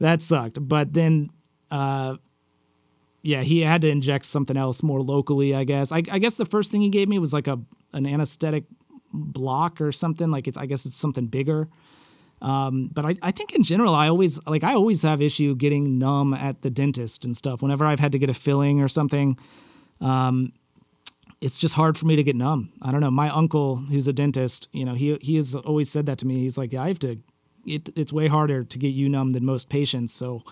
[0.00, 0.58] that sucked.
[0.66, 1.30] But then,
[1.70, 2.16] uh,
[3.22, 5.92] yeah, he had to inject something else more locally, I guess.
[5.92, 7.60] I, I, guess the first thing he gave me was like a
[7.92, 8.64] an anesthetic
[9.12, 10.30] block or something.
[10.30, 11.68] Like it's, I guess it's something bigger.
[12.42, 15.98] Um, but I, I think in general, I always like I always have issue getting
[15.98, 17.60] numb at the dentist and stuff.
[17.60, 19.36] Whenever I've had to get a filling or something,
[20.00, 20.52] um,
[21.42, 22.72] it's just hard for me to get numb.
[22.80, 23.10] I don't know.
[23.10, 26.40] My uncle, who's a dentist, you know, he he has always said that to me.
[26.40, 27.18] He's like, yeah, I have to.
[27.66, 30.14] It, it's way harder to get you numb than most patients.
[30.14, 30.42] So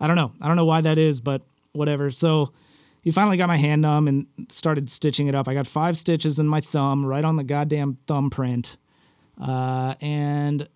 [0.00, 0.32] I don't know.
[0.40, 2.10] I don't know why that is, but whatever.
[2.10, 2.52] So
[3.02, 5.48] he finally got my hand numb and started stitching it up.
[5.48, 8.76] I got five stitches in my thumb, right on the goddamn thumbprint,
[9.40, 10.68] uh, and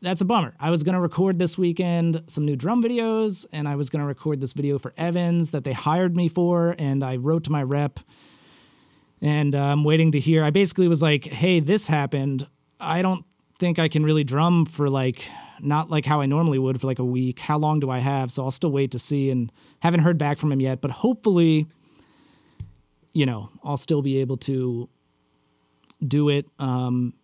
[0.00, 0.54] that's a bummer.
[0.60, 4.40] I was gonna record this weekend some new drum videos, and I was gonna record
[4.40, 8.00] this video for Evans that they hired me for, and I wrote to my rep
[9.20, 10.44] and uh, I'm waiting to hear.
[10.44, 12.46] I basically was like, "Hey, this happened.
[12.80, 13.24] I don't
[13.58, 15.28] think I can really drum for like
[15.60, 17.40] not like how I normally would for like a week.
[17.40, 18.30] How long do I have?
[18.30, 21.66] So I'll still wait to see and haven't heard back from him yet, but hopefully
[23.12, 24.88] you know, I'll still be able to
[26.06, 27.14] do it um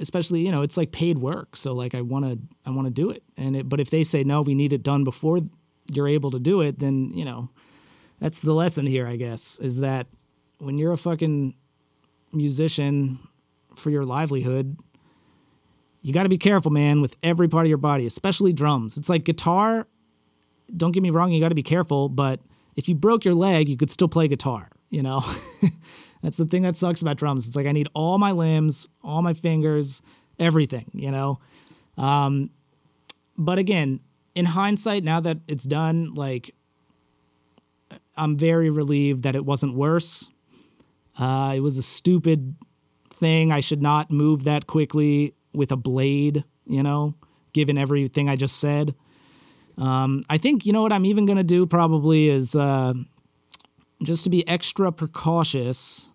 [0.00, 1.56] especially, you know, it's like paid work.
[1.56, 3.22] So like I want to I want to do it.
[3.36, 5.40] And it, but if they say no, we need it done before
[5.92, 7.50] you're able to do it, then, you know,
[8.20, 10.06] that's the lesson here, I guess, is that
[10.58, 11.54] when you're a fucking
[12.32, 13.18] musician
[13.76, 14.76] for your livelihood,
[16.04, 18.98] you got to be careful, man, with every part of your body, especially drums.
[18.98, 19.88] It's like guitar.
[20.76, 22.40] Don't get me wrong, you got to be careful, but
[22.76, 25.24] if you broke your leg, you could still play guitar, you know?
[26.22, 27.46] That's the thing that sucks about drums.
[27.46, 30.02] It's like I need all my limbs, all my fingers,
[30.38, 31.40] everything, you know?
[31.96, 32.50] Um,
[33.38, 34.00] but again,
[34.34, 36.54] in hindsight, now that it's done, like,
[38.14, 40.30] I'm very relieved that it wasn't worse.
[41.18, 42.56] Uh, it was a stupid
[43.08, 43.52] thing.
[43.52, 47.14] I should not move that quickly with a blade, you know,
[47.52, 48.94] given everything I just said.
[49.78, 52.94] Um, I think, you know what I'm even going to do probably is uh,
[54.02, 56.10] just to be extra precautious.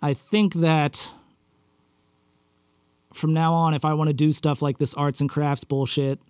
[0.00, 1.14] I think that
[3.12, 6.20] from now on, if I want to do stuff like this arts and crafts bullshit,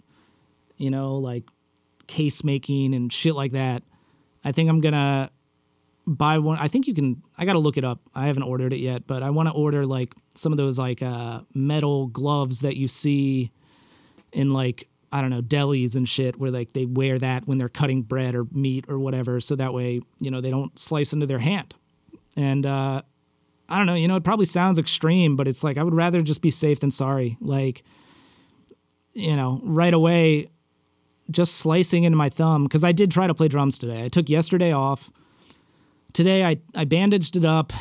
[0.76, 1.44] you know, like
[2.06, 3.82] case making and shit like that,
[4.44, 5.30] I think I'm going to
[6.06, 6.58] buy one.
[6.58, 7.22] I think you can.
[7.38, 8.00] I got to look it up.
[8.14, 11.02] I haven't ordered it yet, but I want to order like some of those like
[11.02, 13.52] uh, metal gloves that you see
[14.32, 17.68] in like I don't know delis and shit, where like they wear that when they're
[17.68, 21.26] cutting bread or meat or whatever, so that way you know they don't slice into
[21.26, 21.74] their hand.
[22.36, 23.02] And uh,
[23.68, 26.20] I don't know, you know, it probably sounds extreme, but it's like I would rather
[26.20, 27.36] just be safe than sorry.
[27.40, 27.84] Like,
[29.12, 30.50] you know, right away,
[31.30, 34.04] just slicing into my thumb because I did try to play drums today.
[34.04, 35.10] I took yesterday off.
[36.12, 37.72] Today I I bandaged it up.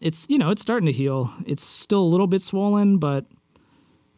[0.00, 1.32] It's you know it's starting to heal.
[1.46, 3.24] It's still a little bit swollen, but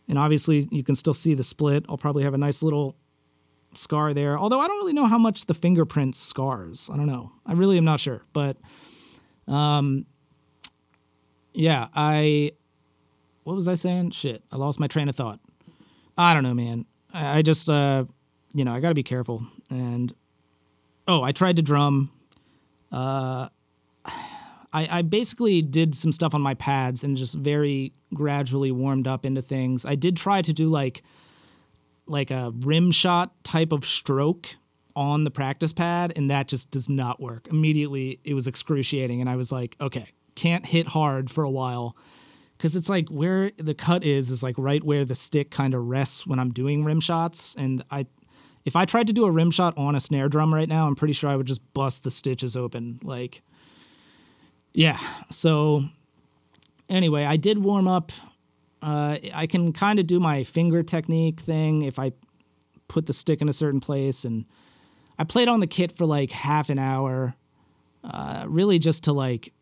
[0.09, 1.85] and obviously you can still see the split.
[1.89, 2.97] I'll probably have a nice little
[3.75, 4.39] scar there.
[4.39, 6.91] Although I don't really know how much the fingerprint scars.
[6.93, 7.33] I don't know.
[7.47, 8.23] I really am not sure.
[8.33, 8.57] But
[9.47, 10.07] um
[11.53, 12.53] yeah, I
[13.45, 14.11] what was I saying?
[14.11, 14.43] Shit.
[14.51, 15.41] I lost my train of thought.
[16.17, 16.87] I don't know, man.
[17.13, 18.05] I, I just uh
[18.55, 19.47] you know, I got to be careful.
[19.71, 20.13] And
[21.07, 22.11] oh, I tried to drum
[22.91, 23.49] uh
[24.73, 29.25] I, I basically did some stuff on my pads and just very gradually warmed up
[29.25, 29.85] into things.
[29.85, 31.03] I did try to do like
[32.07, 34.57] like a rim shot type of stroke
[34.97, 37.47] on the practice pad, and that just does not work.
[37.49, 41.97] Immediately, it was excruciating, and I was like, okay, can't hit hard for a while
[42.57, 45.85] because it's like where the cut is is like right where the stick kind of
[45.87, 48.07] rests when I'm doing rim shots, and I.
[48.65, 50.95] If I tried to do a rim shot on a snare drum right now, I'm
[50.95, 52.99] pretty sure I would just bust the stitches open.
[53.03, 53.41] Like,
[54.73, 54.99] yeah.
[55.31, 55.85] So
[56.89, 58.13] anyway, I did warm up.
[58.81, 62.13] Uh, I can kind of do my finger technique thing if I
[62.87, 64.45] put the stick in a certain place, and
[65.19, 67.35] I played on the kit for like half an hour,
[68.05, 69.53] uh, really just to like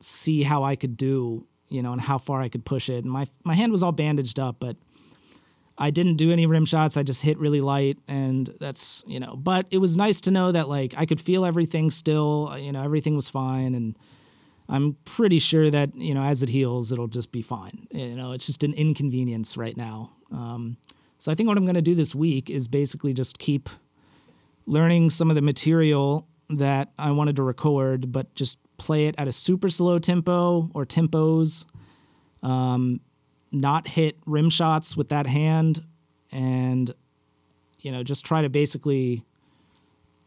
[0.00, 3.04] see how I could do, you know, and how far I could push it.
[3.04, 4.76] And my my hand was all bandaged up, but
[5.78, 6.96] I didn't do any rim shots.
[6.96, 9.36] I just hit really light, and that's you know.
[9.36, 12.54] But it was nice to know that like I could feel everything still.
[12.58, 13.96] You know, everything was fine, and
[14.68, 17.86] I'm pretty sure that you know as it heals, it'll just be fine.
[17.90, 20.12] You know, it's just an inconvenience right now.
[20.32, 20.76] Um,
[21.18, 23.68] so I think what I'm going to do this week is basically just keep
[24.66, 29.28] learning some of the material that I wanted to record, but just play it at
[29.28, 31.64] a super slow tempo or tempos.
[32.42, 33.00] Um,
[33.52, 35.84] not hit rim shots with that hand,
[36.32, 36.92] and
[37.80, 39.24] you know just try to basically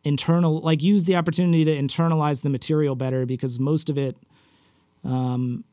[0.03, 4.15] internal like use the opportunity to internalize the material better because most of it
[5.03, 5.63] um,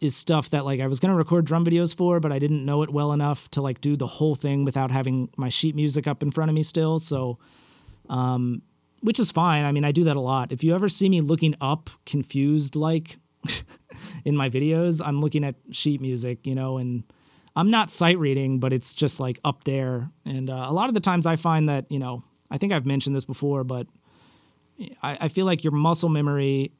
[0.00, 2.82] is stuff that like I was gonna record drum videos for, but I didn't know
[2.82, 6.22] it well enough to like do the whole thing without having my sheet music up
[6.22, 6.98] in front of me still.
[6.98, 7.38] So,
[8.08, 8.62] um,
[9.00, 9.64] which is fine.
[9.64, 10.52] I mean, I do that a lot.
[10.52, 13.16] If you ever see me looking up, confused like
[14.24, 17.04] in my videos, I'm looking at sheet music, you know, and
[17.56, 20.10] I'm not sight reading, but it's just like up there.
[20.24, 22.86] And uh, a lot of the times I find that you know, I think I've
[22.86, 23.86] mentioned this before, but
[25.02, 26.72] I, I feel like your muscle memory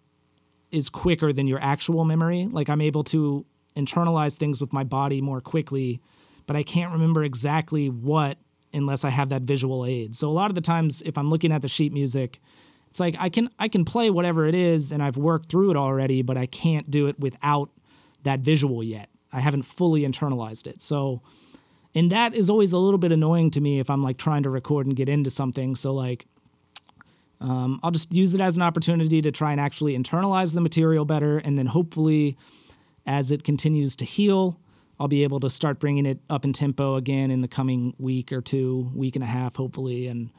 [0.74, 2.46] is quicker than your actual memory.
[2.46, 6.00] Like I'm able to internalize things with my body more quickly,
[6.46, 8.38] but I can't remember exactly what
[8.72, 10.16] unless I have that visual aid.
[10.16, 12.40] So a lot of the times if I'm looking at the sheet music,
[12.90, 15.76] it's like I can I can play whatever it is and I've worked through it
[15.76, 17.70] already, but I can't do it without
[18.24, 19.08] that visual yet.
[19.32, 20.82] I haven't fully internalized it.
[20.82, 21.22] So
[21.94, 24.50] and that is always a little bit annoying to me if I'm like trying to
[24.50, 25.76] record and get into something.
[25.76, 26.26] So like
[27.44, 31.04] um, I'll just use it as an opportunity to try and actually internalize the material
[31.04, 31.36] better.
[31.36, 32.38] And then hopefully,
[33.06, 34.58] as it continues to heal,
[34.98, 38.32] I'll be able to start bringing it up in tempo again in the coming week
[38.32, 40.06] or two, week and a half, hopefully.
[40.06, 40.30] And,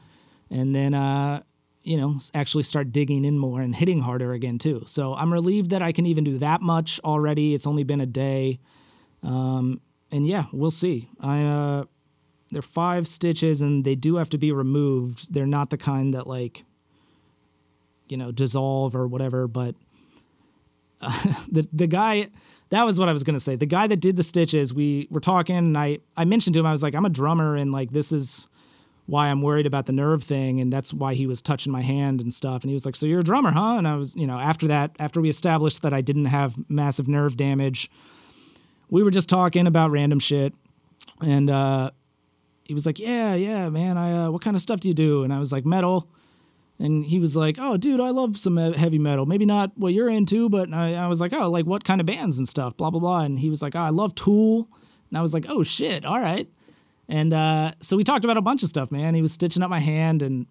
[0.50, 1.42] and then, uh,
[1.82, 4.82] you know, actually start digging in more and hitting harder again, too.
[4.86, 7.54] So I'm relieved that I can even do that much already.
[7.54, 8.58] It's only been a day.
[9.22, 11.08] Um, and yeah, we'll see.
[11.20, 11.84] I, uh,
[12.50, 15.32] they're five stitches and they do have to be removed.
[15.32, 16.64] They're not the kind that like
[18.08, 19.74] you know dissolve or whatever but
[21.00, 22.28] uh, the the guy
[22.70, 23.56] that was what I was gonna say.
[23.56, 26.66] The guy that did the stitches, we were talking, and I I mentioned to him,
[26.66, 28.48] I was like, I'm a drummer, and like this is
[29.06, 32.20] why I'm worried about the nerve thing, and that's why he was touching my hand
[32.20, 32.62] and stuff.
[32.62, 33.76] And he was like, So you're a drummer, huh?
[33.78, 37.06] And I was, you know, after that, after we established that I didn't have massive
[37.06, 37.88] nerve damage,
[38.90, 40.52] we were just talking about random shit,
[41.20, 41.92] and uh,
[42.64, 43.96] he was like, Yeah, yeah, man.
[43.96, 45.22] I uh, what kind of stuff do you do?
[45.22, 46.08] And I was like, Metal
[46.78, 49.26] and he was like, "Oh, dude, I love some heavy metal.
[49.26, 52.06] Maybe not what you're into, but I, I, was like, oh, like what kind of
[52.06, 54.68] bands and stuff, blah blah blah." And he was like, oh, "I love Tool,"
[55.08, 56.48] and I was like, "Oh shit, all right."
[57.08, 59.14] And uh, so we talked about a bunch of stuff, man.
[59.14, 60.46] He was stitching up my hand, and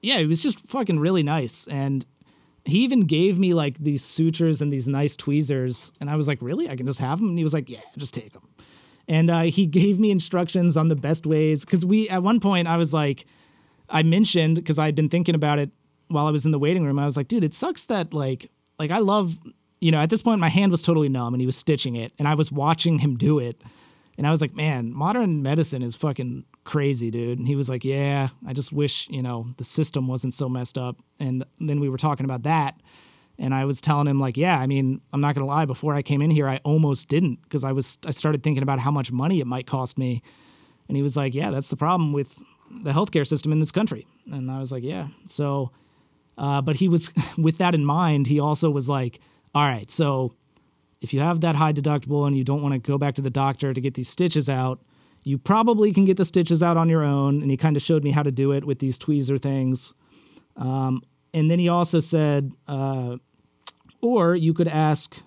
[0.00, 1.66] yeah, he was just fucking really nice.
[1.66, 2.06] And
[2.64, 6.40] he even gave me like these sutures and these nice tweezers, and I was like,
[6.40, 6.70] "Really?
[6.70, 8.48] I can just have them?" And he was like, "Yeah, just take them."
[9.08, 12.68] And uh, he gave me instructions on the best ways because we at one point
[12.68, 13.26] I was like
[13.88, 15.70] I mentioned because I'd been thinking about it
[16.08, 18.50] while I was in the waiting room, I was like, dude, it sucks that like
[18.78, 19.36] like I love
[19.80, 22.12] you know, at this point my hand was totally numb and he was stitching it
[22.18, 23.60] and I was watching him do it.
[24.18, 27.38] And I was like, man, modern medicine is fucking crazy, dude.
[27.38, 30.78] And he was like, yeah, I just wish, you know, the system wasn't so messed
[30.78, 30.96] up.
[31.20, 32.80] And then we were talking about that.
[33.38, 36.00] And I was telling him like, yeah, I mean, I'm not to lie, before I
[36.00, 39.12] came in here, I almost didn't because I was I started thinking about how much
[39.12, 40.22] money it might cost me.
[40.88, 44.06] And he was like, yeah, that's the problem with the healthcare system in this country.
[44.30, 45.08] And I was like, yeah.
[45.26, 45.70] So
[46.38, 49.20] uh, but he was with that in mind, he also was like,
[49.54, 50.34] all right, so
[51.00, 53.30] if you have that high deductible and you don't want to go back to the
[53.30, 54.80] doctor to get these stitches out,
[55.22, 57.42] you probably can get the stitches out on your own.
[57.42, 59.94] And he kind of showed me how to do it with these tweezer things.
[60.56, 61.02] Um,
[61.34, 63.16] and then he also said, uh,
[64.00, 65.20] or you could ask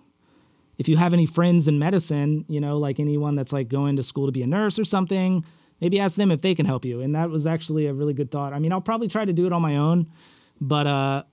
[0.78, 4.04] if you have any friends in medicine, you know, like anyone that's like going to
[4.04, 5.43] school to be a nurse or something,
[5.82, 7.02] maybe ask them if they can help you.
[7.02, 8.54] And that was actually a really good thought.
[8.54, 10.08] I mean, I'll probably try to do it on my own,
[10.60, 11.24] but uh,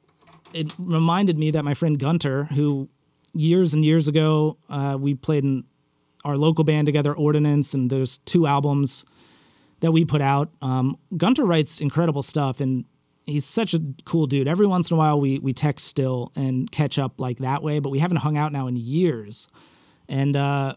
[0.52, 2.88] it reminded me that my friend Gunter, who
[3.34, 5.64] years and years ago, uh, we played in
[6.24, 9.04] our local band together, Ordinance, and there's two albums
[9.80, 10.50] that we put out.
[10.62, 12.84] Um, Gunter writes incredible stuff, and
[13.26, 14.48] he's such a cool dude.
[14.48, 17.78] Every once in a while, we we text still and catch up like that way,
[17.78, 19.48] but we haven't hung out now in years.
[20.08, 20.76] And uh,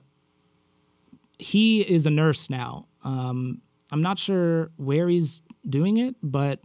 [1.38, 2.89] he is a nurse now.
[3.04, 6.60] Um, I'm not sure where he's doing it, but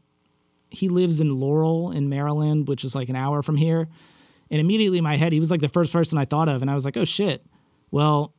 [0.70, 3.88] he lives in Laurel in Maryland, which is like an hour from here.
[4.50, 6.62] And immediately in my head, he was like the first person I thought of.
[6.62, 7.44] And I was like, oh shit.
[7.90, 8.34] Well,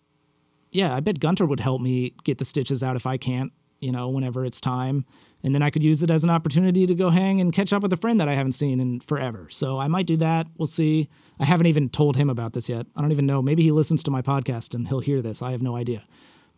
[0.72, 3.92] yeah, I bet Gunter would help me get the stitches out if I can't, you
[3.92, 5.06] know, whenever it's time.
[5.44, 7.84] And then I could use it as an opportunity to go hang and catch up
[7.84, 9.48] with a friend that I haven't seen in forever.
[9.50, 10.48] So I might do that.
[10.58, 11.08] We'll see.
[11.40, 12.88] I haven't even told him about this yet.
[12.96, 13.42] I don't even know.
[13.42, 15.42] Maybe he listens to my podcast and he'll hear this.
[15.42, 16.04] I have no idea.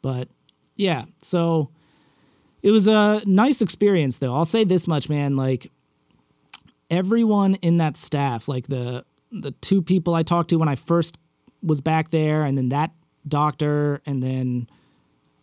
[0.01, 0.29] But
[0.77, 1.69] yeah, so
[2.61, 4.33] it was a nice experience though.
[4.33, 5.35] I'll say this much, man.
[5.35, 5.71] Like
[6.89, 11.17] everyone in that staff, like the the two people I talked to when I first
[11.61, 12.91] was back there, and then that
[13.27, 14.69] doctor, and then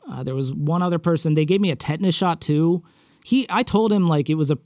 [0.09, 1.35] uh, there was one other person.
[1.35, 2.83] They gave me a tetanus shot too.
[3.25, 4.59] He, I told him like it was a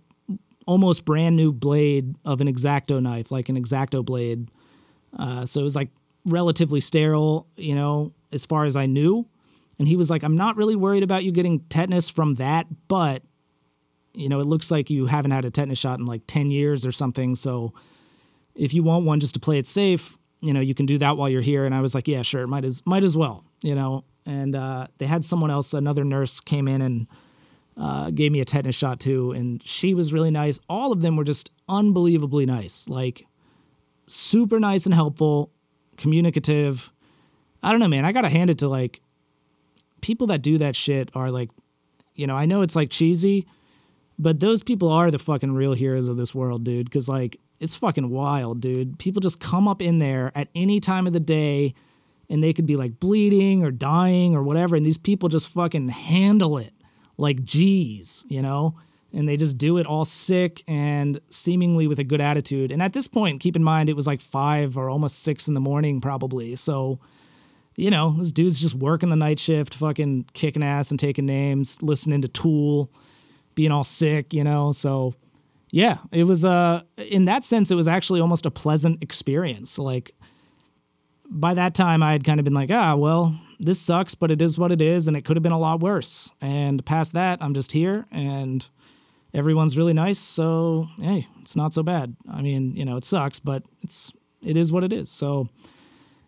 [0.66, 4.50] almost brand new blade of an X-Acto knife, like an X-Acto blade.
[5.18, 5.88] Uh, so it was like
[6.26, 9.26] relatively sterile, you know, as far as I knew.
[9.78, 13.22] And he was like, I'm not really worried about you getting tetanus from that, but
[14.12, 16.84] you know, it looks like you haven't had a tetanus shot in like 10 years
[16.84, 17.36] or something.
[17.36, 17.72] So
[18.56, 21.16] if you want one just to play it safe, you know, you can do that
[21.16, 21.64] while you're here.
[21.64, 24.04] And I was like, yeah, sure, might as might as well, you know.
[24.26, 27.06] And uh, they had someone else, another nurse, came in and
[27.78, 30.58] uh, gave me a tetanus shot too, and she was really nice.
[30.68, 33.26] All of them were just unbelievably nice, like
[34.06, 35.52] super nice and helpful,
[35.96, 36.92] communicative.
[37.62, 38.04] I don't know, man.
[38.04, 39.00] I gotta hand it to like
[40.00, 41.50] people that do that shit are like,
[42.14, 43.46] you know, I know it's like cheesy,
[44.18, 46.86] but those people are the fucking real heroes of this world, dude.
[46.86, 48.98] Because like it's fucking wild, dude.
[48.98, 51.74] People just come up in there at any time of the day
[52.30, 54.76] and they could be like bleeding or dying or whatever.
[54.76, 56.72] And these people just fucking handle it
[57.16, 58.76] like G's, you know?
[59.12, 62.70] And they just do it all sick and seemingly with a good attitude.
[62.70, 65.54] And at this point, keep in mind, it was like five or almost six in
[65.54, 66.56] the morning, probably.
[66.56, 67.00] So,
[67.78, 71.80] you know, this dude's just working the night shift, fucking kicking ass and taking names,
[71.80, 72.90] listening to Tool,
[73.54, 74.72] being all sick, you know?
[74.72, 75.14] So,
[75.70, 79.78] yeah, it was uh in that sense it was actually almost a pleasant experience.
[79.78, 80.12] Like
[81.30, 84.42] by that time I had kind of been like, ah, well, this sucks, but it
[84.42, 86.32] is what it is and it could have been a lot worse.
[86.40, 88.68] And past that, I'm just here and
[89.32, 92.16] everyone's really nice, so hey, it's not so bad.
[92.28, 94.12] I mean, you know, it sucks, but it's
[94.42, 95.10] it is what it is.
[95.10, 95.48] So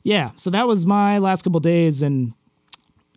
[0.03, 2.33] yeah, so that was my last couple days and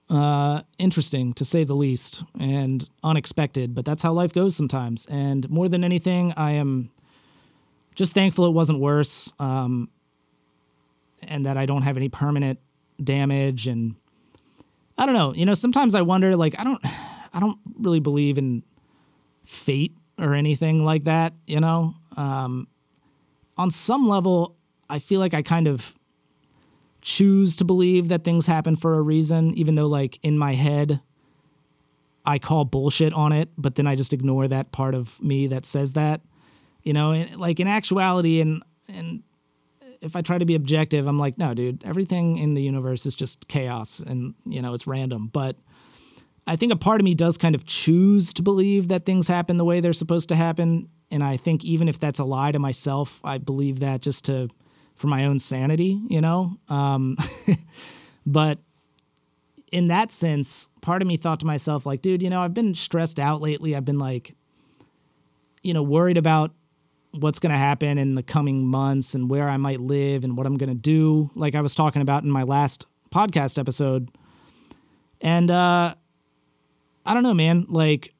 [0.09, 5.07] uh, interesting to say the least and unexpected, but that's how life goes sometimes.
[5.07, 6.91] And more than anything, I am
[7.95, 9.89] just thankful it wasn't worse um,
[11.27, 12.59] and that I don't have any permanent
[13.01, 13.65] damage.
[13.67, 13.95] And
[14.97, 16.83] I don't know, you know, sometimes I wonder, like, I don't,
[17.33, 18.63] I don't really believe in
[19.43, 21.95] fate or anything like that, you know?
[22.17, 22.67] Um,
[23.57, 24.55] on some level,
[24.89, 25.95] I feel like I kind of
[27.03, 31.01] choose to believe that things happen for a reason, even though, like, in my head,
[32.25, 35.65] I call bullshit on it, but then I just ignore that part of me that
[35.65, 36.21] says that.
[36.81, 39.23] You know, and, like in actuality, and and
[40.01, 43.15] if I try to be objective, I'm like, no, dude, everything in the universe is
[43.15, 45.27] just chaos, and you know, it's random.
[45.27, 45.55] But
[46.45, 49.57] I think a part of me does kind of choose to believe that things happen
[49.57, 52.59] the way they're supposed to happen, and I think even if that's a lie to
[52.59, 54.49] myself, I believe that just to
[55.03, 56.55] for my own sanity, you know?
[56.69, 57.17] Um,
[58.25, 58.57] but
[59.69, 62.73] in that sense, part of me thought to myself, like, dude, you know, I've been
[62.73, 63.75] stressed out lately.
[63.75, 64.33] I've been like,
[65.61, 66.53] you know, worried about
[67.11, 70.47] what's going to happen in the coming months and where I might live and what
[70.47, 74.07] I'm going to do, like I was talking about in my last podcast episode.
[75.19, 75.95] And uh,
[77.05, 77.65] I don't know, man.
[77.67, 78.13] Like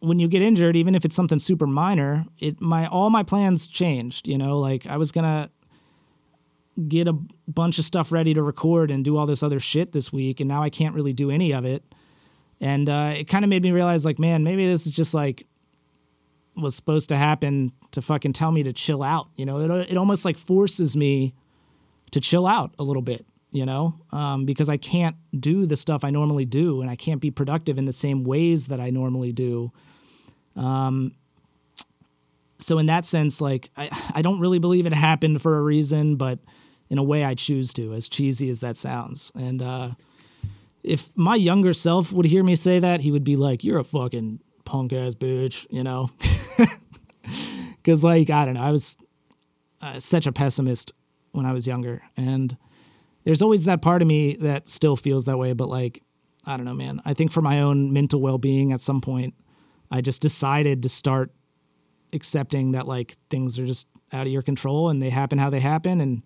[0.00, 3.66] when you get injured, even if it's something super minor, it my all my plans
[3.66, 4.28] changed.
[4.28, 5.48] You know, like I was gonna
[6.88, 7.12] get a
[7.46, 10.48] bunch of stuff ready to record and do all this other shit this week, and
[10.48, 11.82] now I can't really do any of it.
[12.60, 15.46] And uh, it kind of made me realize, like, man, maybe this is just like
[16.54, 19.28] was supposed to happen to fucking tell me to chill out.
[19.36, 21.34] You know, it it almost like forces me
[22.12, 23.26] to chill out a little bit.
[23.50, 27.20] You know, um, because I can't do the stuff I normally do, and I can't
[27.20, 29.72] be productive in the same ways that I normally do.
[30.56, 31.12] Um,
[32.58, 36.16] so in that sense, like I, I don't really believe it happened for a reason,
[36.16, 36.38] but
[36.92, 39.32] in a way I choose to, as cheesy as that sounds.
[39.34, 39.92] And uh,
[40.82, 43.84] if my younger self would hear me say that, he would be like, "You're a
[43.84, 46.10] fucking punk ass bitch," you know.
[47.76, 48.96] Because like I don't know, I was
[49.80, 50.92] uh, such a pessimist
[51.32, 52.56] when I was younger, and
[53.24, 55.52] there's always that part of me that still feels that way.
[55.52, 56.00] But like
[56.46, 57.00] I don't know, man.
[57.04, 59.34] I think for my own mental well being, at some point,
[59.90, 61.32] I just decided to start
[62.12, 65.60] accepting that like things are just out of your control and they happen how they
[65.60, 66.22] happen and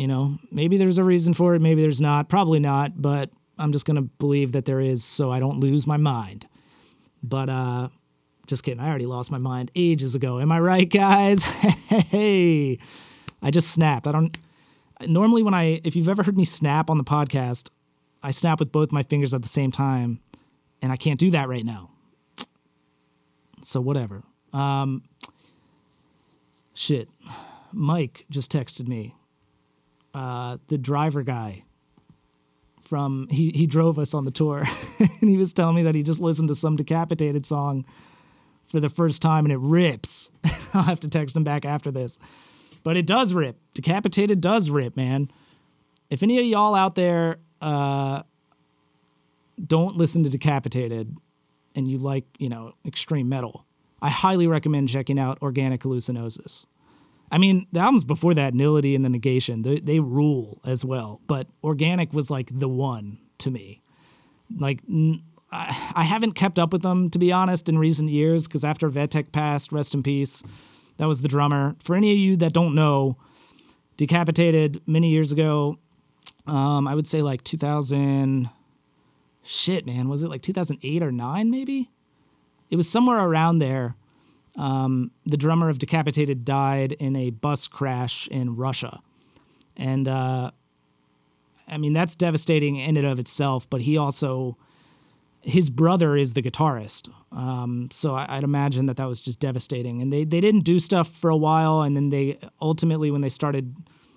[0.00, 3.28] you know maybe there's a reason for it maybe there's not probably not but
[3.58, 6.48] i'm just going to believe that there is so i don't lose my mind.
[7.22, 7.90] But uh
[8.46, 10.40] just kidding i already lost my mind ages ago.
[10.40, 11.44] Am i right guys?
[12.10, 12.78] Hey
[13.42, 14.38] i just snapped i don't
[15.06, 17.68] normally when i if you've ever heard me snap on the podcast
[18.22, 20.20] i snap with both my fingers at the same time
[20.80, 21.90] and i can't do that right now.
[23.60, 24.22] So whatever.
[24.54, 25.02] Um,
[26.72, 27.10] shit.
[27.72, 29.14] Mike just texted me.
[30.12, 31.64] Uh, the driver guy
[32.80, 34.64] from he he drove us on the tour,
[35.20, 37.84] and he was telling me that he just listened to some decapitated song
[38.64, 40.30] for the first time, and it rips.
[40.74, 42.18] I'll have to text him back after this,
[42.82, 43.56] but it does rip.
[43.74, 45.30] Decapitated does rip, man.
[46.08, 48.24] If any of y'all out there uh,
[49.64, 51.16] don't listen to Decapitated,
[51.76, 53.64] and you like you know extreme metal
[54.02, 56.66] I highly recommend checking out Organic Hallucinosis.
[57.30, 61.20] I mean, the albums before that, Nihility and The Negation, they, they rule as well.
[61.26, 63.82] But Organic was like the one to me.
[64.56, 64.80] Like,
[65.52, 68.90] I, I haven't kept up with them, to be honest, in recent years, because after
[68.90, 70.42] Vitek passed, rest in peace,
[70.96, 71.76] that was the drummer.
[71.82, 73.16] For any of you that don't know,
[73.96, 75.78] Decapitated many years ago,
[76.46, 78.48] um, I would say like 2000,
[79.42, 81.90] shit, man, was it like 2008 or 9 maybe?
[82.70, 83.96] it was somewhere around there.
[84.60, 89.00] Um, the drummer of Decapitated died in a bus crash in Russia.
[89.74, 90.50] And uh,
[91.66, 94.58] I mean, that's devastating in and of itself, but he also,
[95.40, 97.08] his brother is the guitarist.
[97.32, 100.02] Um, so I, would imagine that that was just devastating.
[100.02, 101.80] And they, they didn't do stuff for a while.
[101.80, 103.74] And then they ultimately, when they started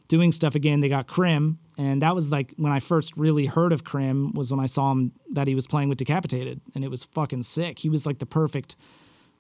[0.10, 1.56] doing stuff again, they got Krimh.
[1.78, 4.92] And that was like when I first really heard of Krimh was when I saw
[4.92, 7.80] him that he was playing with Decapitated, and it was fucking sick.
[7.80, 8.76] He was like the perfect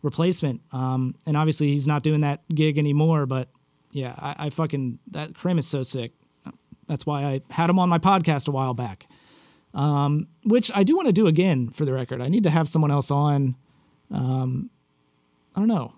[0.04, 0.62] replacement.
[0.72, 3.50] Um, and obviously he's not doing that gig anymore, but
[3.92, 6.12] yeah, I, I fucking that Krimh is so sick.
[6.88, 9.08] That's why I had him on my podcast a while back.
[9.74, 12.22] Um, which I do want to do again for the record.
[12.22, 13.56] I need to have someone else on.
[14.12, 14.70] Um,
[15.56, 15.94] I don't know.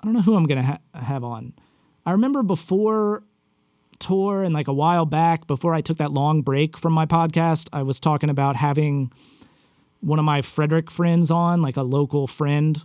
[0.00, 1.54] I don't know who I'm gonna ha- have on.
[2.06, 3.24] I remember before
[3.98, 7.68] tour and like a while back before I took that long break from my podcast,
[7.72, 9.10] I was talking about having
[10.00, 12.80] one of my Frederick friends on, like a local friend,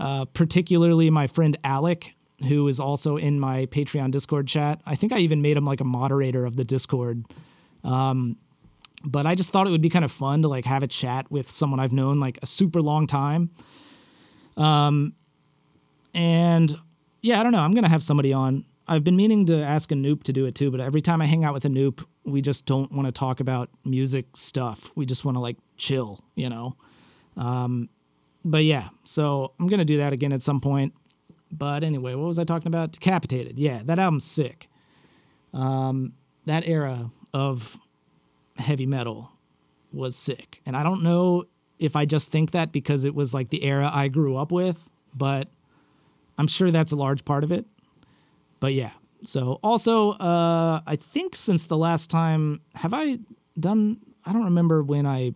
[0.00, 2.14] uh, particularly my friend Alec,
[2.48, 4.80] who is also in my Patreon Discord chat.
[4.86, 7.24] I think I even made him like a moderator of the Discord.
[7.84, 8.36] Um,
[9.04, 11.30] but I just thought it would be kind of fun to like have a chat
[11.30, 13.50] with someone I've known like a super long time.
[14.56, 15.14] Um,
[16.14, 16.74] and
[17.22, 17.60] yeah, I don't know.
[17.60, 20.56] I'm gonna have somebody on I've been meaning to ask a Anoop to do it
[20.56, 23.12] too, but every time I hang out with a Anoop, we just don't want to
[23.12, 24.90] talk about music stuff.
[24.96, 26.76] We just want to like chill, you know.
[27.36, 27.88] Um,
[28.44, 30.94] but yeah, so I'm gonna do that again at some point.
[31.52, 32.92] But anyway, what was I talking about?
[32.92, 33.58] Decapitated.
[33.58, 34.68] Yeah, that album's sick.
[35.52, 36.12] Um,
[36.46, 37.76] that era of
[38.56, 39.30] heavy metal
[39.92, 41.44] was sick, and I don't know
[41.78, 44.90] if I just think that because it was like the era I grew up with,
[45.16, 45.48] but
[46.38, 47.66] I'm sure that's a large part of it
[48.60, 48.90] but yeah.
[49.22, 53.18] So also, uh, I think since the last time, have I
[53.58, 53.98] done?
[54.24, 55.34] I don't remember when I.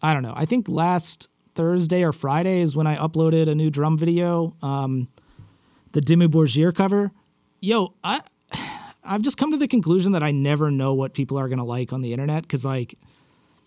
[0.00, 0.34] I don't know.
[0.36, 1.28] I think last
[1.58, 5.08] Thursday or Friday is when I uploaded a new drum video, um,
[5.90, 7.10] the Dimmu Borgir cover.
[7.60, 8.20] Yo, I
[9.02, 11.92] I've just come to the conclusion that I never know what people are gonna like
[11.92, 12.96] on the internet because like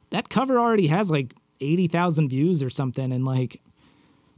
[0.09, 3.59] that cover already has like eighty thousand views or something, and like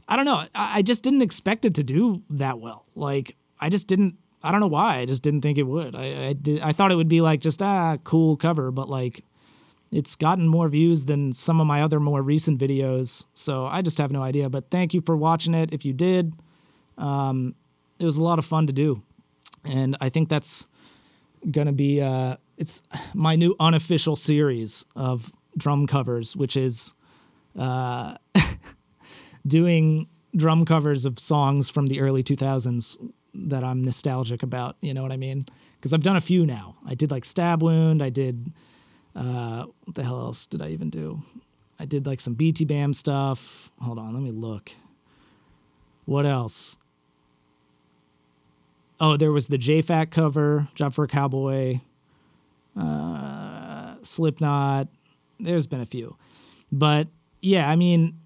[0.08, 0.42] I don't know.
[0.56, 2.84] I, I just didn't expect it to do that well.
[2.96, 4.16] Like I just didn't.
[4.42, 4.96] I don't know why.
[4.96, 5.94] I just didn't think it would.
[5.94, 9.22] I I, did, I thought it would be like just ah cool cover, but like
[9.94, 13.26] it's gotten more views than some of my other more recent videos.
[13.32, 14.50] So I just have no idea.
[14.50, 15.72] But thank you for watching it.
[15.72, 16.32] If you did,
[16.98, 17.54] um,
[18.00, 19.02] it was a lot of fun to do,
[19.64, 20.66] and I think that's
[21.48, 22.82] gonna be uh, it's
[23.14, 26.94] my new unofficial series of drum covers, which is
[27.56, 28.16] uh,
[29.46, 32.96] doing drum covers of songs from the early 2000s
[33.32, 34.76] that I'm nostalgic about.
[34.80, 35.46] You know what I mean?
[35.76, 36.76] Because I've done a few now.
[36.84, 38.02] I did like Stab Wound.
[38.02, 38.52] I did
[39.14, 41.22] uh, what the hell else did I even do?
[41.78, 43.70] I did like some BTBAM stuff.
[43.80, 44.72] Hold on, let me look.
[46.04, 46.78] What else?
[49.00, 51.80] Oh, there was the JFAC cover, Job for a Cowboy,
[52.78, 54.88] uh, Slipknot.
[55.40, 56.16] There's been a few.
[56.70, 57.08] But
[57.40, 58.18] yeah, I mean,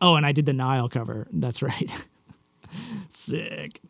[0.00, 1.26] oh, and I did the Nile cover.
[1.32, 2.06] That's right.
[3.08, 3.80] Sick.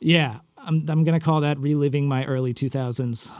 [0.00, 3.32] Yeah, I'm, I'm going to call that reliving my early 2000s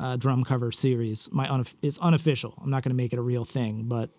[0.00, 1.28] uh, drum cover series.
[1.32, 2.54] My unof- It's unofficial.
[2.62, 4.10] I'm not going to make it a real thing, but,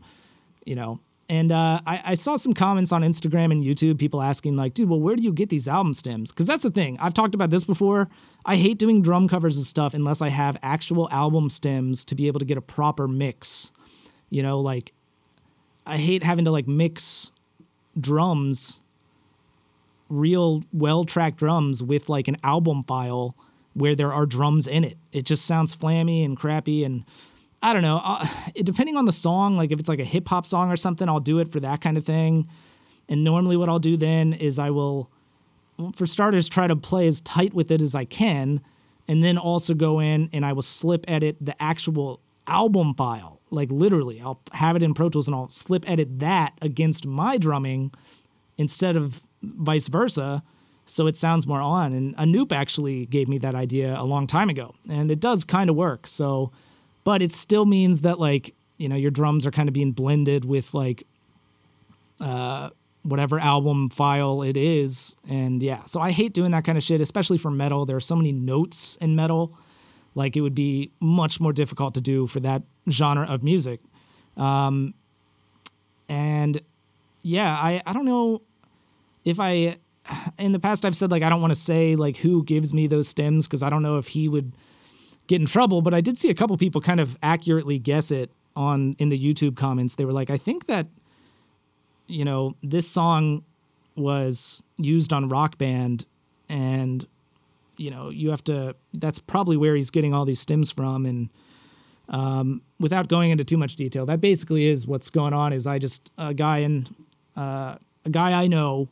[0.66, 0.99] you know,
[1.30, 4.89] and uh, I, I, saw some comments on Instagram and YouTube, people asking, like, dude,
[4.89, 6.32] well, where do you get these album stems?
[6.32, 6.97] Because that's the thing.
[6.99, 8.09] I've talked about this before.
[8.45, 12.28] I hate doing drum covers and stuff unless I have actual album stems to be
[12.28, 13.72] able to get a proper mix.
[14.30, 14.91] You know, like,
[15.86, 17.32] I hate having to, like, mix
[17.97, 18.82] drums,
[20.14, 23.36] real, well tracked drums, with, like, an album file
[23.74, 24.97] where there are drums in it.
[25.11, 26.84] It just sounds flammy and crappy.
[26.84, 27.03] And
[27.61, 28.01] I don't know.
[28.03, 31.09] Uh, depending on the song, like if it's like a hip hop song or something,
[31.09, 32.47] I'll do it for that kind of thing.
[33.09, 35.09] And normally, what I'll do then is I will,
[35.95, 38.61] for starters, try to play as tight with it as I can,
[39.07, 43.39] and then also go in and I will slip edit the actual album file.
[43.49, 47.38] Like literally, I'll have it in Pro Tools and I'll slip edit that against my
[47.38, 47.91] drumming
[48.57, 50.43] instead of vice versa.
[50.85, 51.93] So it sounds more on.
[51.93, 55.69] And Anoop actually gave me that idea a long time ago, and it does kind
[55.69, 56.07] of work.
[56.07, 56.51] So
[57.03, 60.45] but it still means that like you know your drums are kind of being blended
[60.45, 61.05] with like
[62.19, 62.69] uh,
[63.03, 67.01] whatever album file it is and yeah so i hate doing that kind of shit
[67.01, 69.57] especially for metal there are so many notes in metal
[70.15, 73.81] like it would be much more difficult to do for that genre of music
[74.37, 74.93] um,
[76.07, 76.61] and
[77.21, 78.41] yeah i i don't know
[79.26, 79.76] if i
[80.38, 82.88] in the past i've said like i don't want to say like who gives me
[82.88, 84.53] those stems because i don't know if he would
[85.28, 88.30] get in trouble, but I did see a couple people kind of accurately guess it
[88.55, 89.95] on in the YouTube comments.
[89.95, 90.88] They were like, I think that
[92.07, 93.43] you know, this song
[93.95, 96.05] was used on Rock Band
[96.49, 97.05] and
[97.78, 101.30] you know, you have to that's probably where he's getting all these stems from and
[102.09, 105.53] um, without going into too much detail, that basically is what's going on.
[105.53, 106.86] Is I just a guy in
[107.38, 108.89] uh, a guy I know,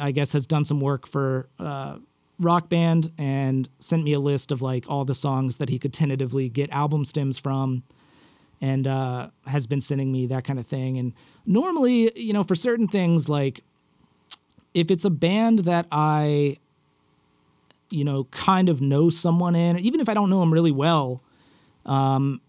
[0.00, 1.98] I guess, has done some work for uh,
[2.38, 5.92] rock band and sent me a list of like all the songs that he could
[5.92, 7.82] tentatively get album stems from
[8.62, 10.98] and uh, has been sending me that kind of thing.
[10.98, 11.12] And
[11.50, 13.60] normally you know for certain things like
[14.72, 16.56] if it's a band that i
[17.90, 21.22] you know kind of know someone in even if i don't know them really well
[21.86, 22.40] um,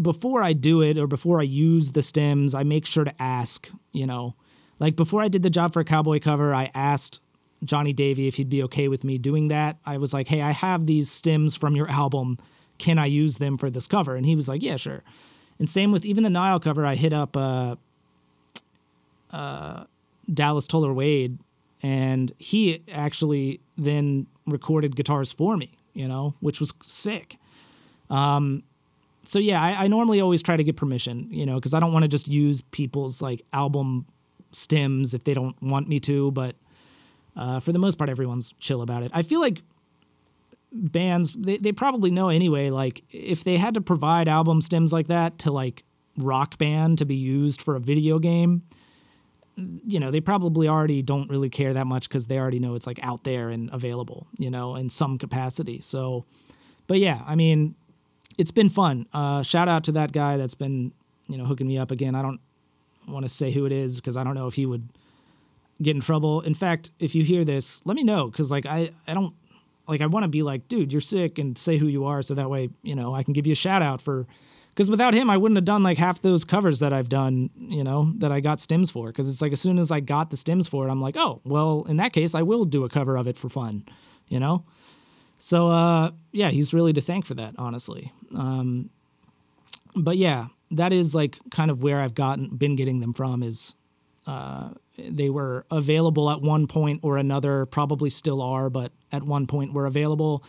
[0.00, 3.70] before i do it or before i use the stems i make sure to ask
[3.92, 4.34] you know
[4.80, 7.20] like before i did the job for a cowboy cover i asked
[7.64, 9.76] Jonny Davy if he'd be okay with me doing that.
[9.84, 12.38] I was like, hey, I have these stems from your album.
[12.78, 14.16] Can I use them for this cover?
[14.16, 15.02] And he was like, yeah, sure.
[15.58, 17.76] And same with even the Nile cover, I hit up uh,
[19.30, 19.84] uh,
[20.32, 21.38] Dallas Toler Wade,
[21.82, 27.36] and he actually then recorded guitars for me, you know, which was sick.
[28.08, 28.62] Um,
[29.24, 31.92] so yeah, I, I normally always try to get permission, you know, because I don't
[31.92, 34.06] want to just use people's like album
[34.52, 36.56] stems if they don't want me to, but
[37.36, 39.10] uh, for the most part, everyone's chill about it.
[39.14, 39.62] I feel like
[40.72, 45.08] bands they, they probably know anyway like if they had to provide album stems like
[45.08, 45.82] that to like
[46.16, 48.62] rock band to be used for a video game
[49.56, 52.86] you know they probably already don't really care that much because they already know it's
[52.86, 55.80] like out there and available you know in some capacity.
[55.80, 56.24] So
[56.86, 57.74] but yeah i mean
[58.40, 59.06] it's been fun.
[59.12, 60.92] Uh, shout out to that guy that's been
[61.28, 62.14] you know hooking me up again.
[62.14, 62.40] I don't
[63.08, 64.88] want to say who it is because i don't know if he would
[65.82, 66.40] get in trouble.
[66.42, 69.34] In fact, if you hear this, let me know because like I I don't
[69.88, 72.34] like I want to be like, dude, you're sick, and say who you are, so
[72.34, 74.26] that way you know I can give you a shout out for.
[74.70, 77.82] Because without him, I wouldn't have done like half those covers that I've done, you
[77.82, 79.08] know, that I got stems for.
[79.08, 81.40] Because it's like as soon as I got the stems for it, I'm like, oh,
[81.44, 83.84] well, in that case, I will do a cover of it for fun,
[84.28, 84.64] you know.
[85.38, 88.12] So uh, yeah, he's really to thank for that, honestly.
[88.34, 88.90] Um,
[89.96, 93.76] but yeah, that is like kind of where I've gotten been getting them from is
[94.26, 99.46] Uh, they were available at one point or another, probably still are, but at one
[99.46, 100.44] point were available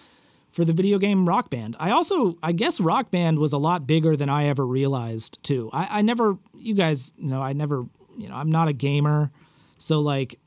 [0.52, 1.78] for the video game Rock Band.
[1.80, 5.70] I also, I guess Rock Band was a lot bigger than I ever realized too.
[5.72, 7.86] I, I never, you guys you know, I never,
[8.18, 9.32] you know, I'm not a gamer.
[9.78, 10.38] So like,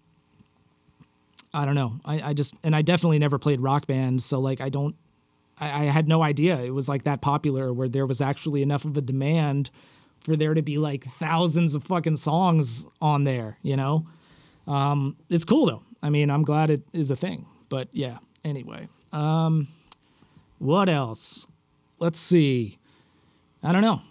[1.55, 1.95] I don't know.
[2.05, 4.23] I, I just, and I definitely never played Rock Band.
[4.23, 4.95] So like, I don't,
[5.59, 8.85] I, I had no idea it was like that popular where there was actually enough
[8.85, 9.71] of a demand
[10.21, 14.07] for there to be like thousands of fucking songs on there, you know?
[14.67, 15.83] Um, it's cool though.
[16.03, 17.47] I mean, I'm glad it is a thing.
[17.69, 18.89] But yeah, anyway.
[19.13, 19.69] Um,
[20.59, 21.47] what else?
[21.99, 22.79] Let's see.
[23.63, 24.03] I don't know.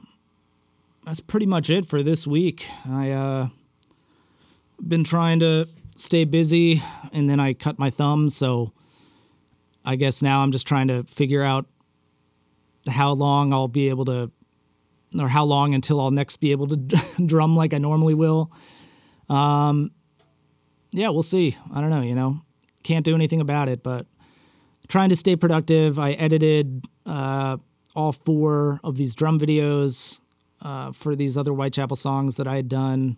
[1.05, 2.67] That's pretty much it for this week.
[2.89, 3.47] I uh
[4.85, 6.81] been trying to stay busy
[7.11, 8.73] and then I cut my thumb, so
[9.85, 11.65] I guess now I'm just trying to figure out
[12.87, 14.31] how long I'll be able to
[15.19, 16.77] or how long until I'll next be able to
[17.25, 18.51] drum like I normally will.
[19.29, 19.91] Um,
[20.91, 21.57] yeah, we'll see.
[21.73, 22.41] I don't know, you know,
[22.83, 24.05] can't do anything about it, but
[24.87, 25.99] trying to stay productive.
[25.99, 27.57] I edited uh,
[27.95, 30.19] all four of these drum videos
[30.61, 33.17] uh, for these other Whitechapel songs that I had done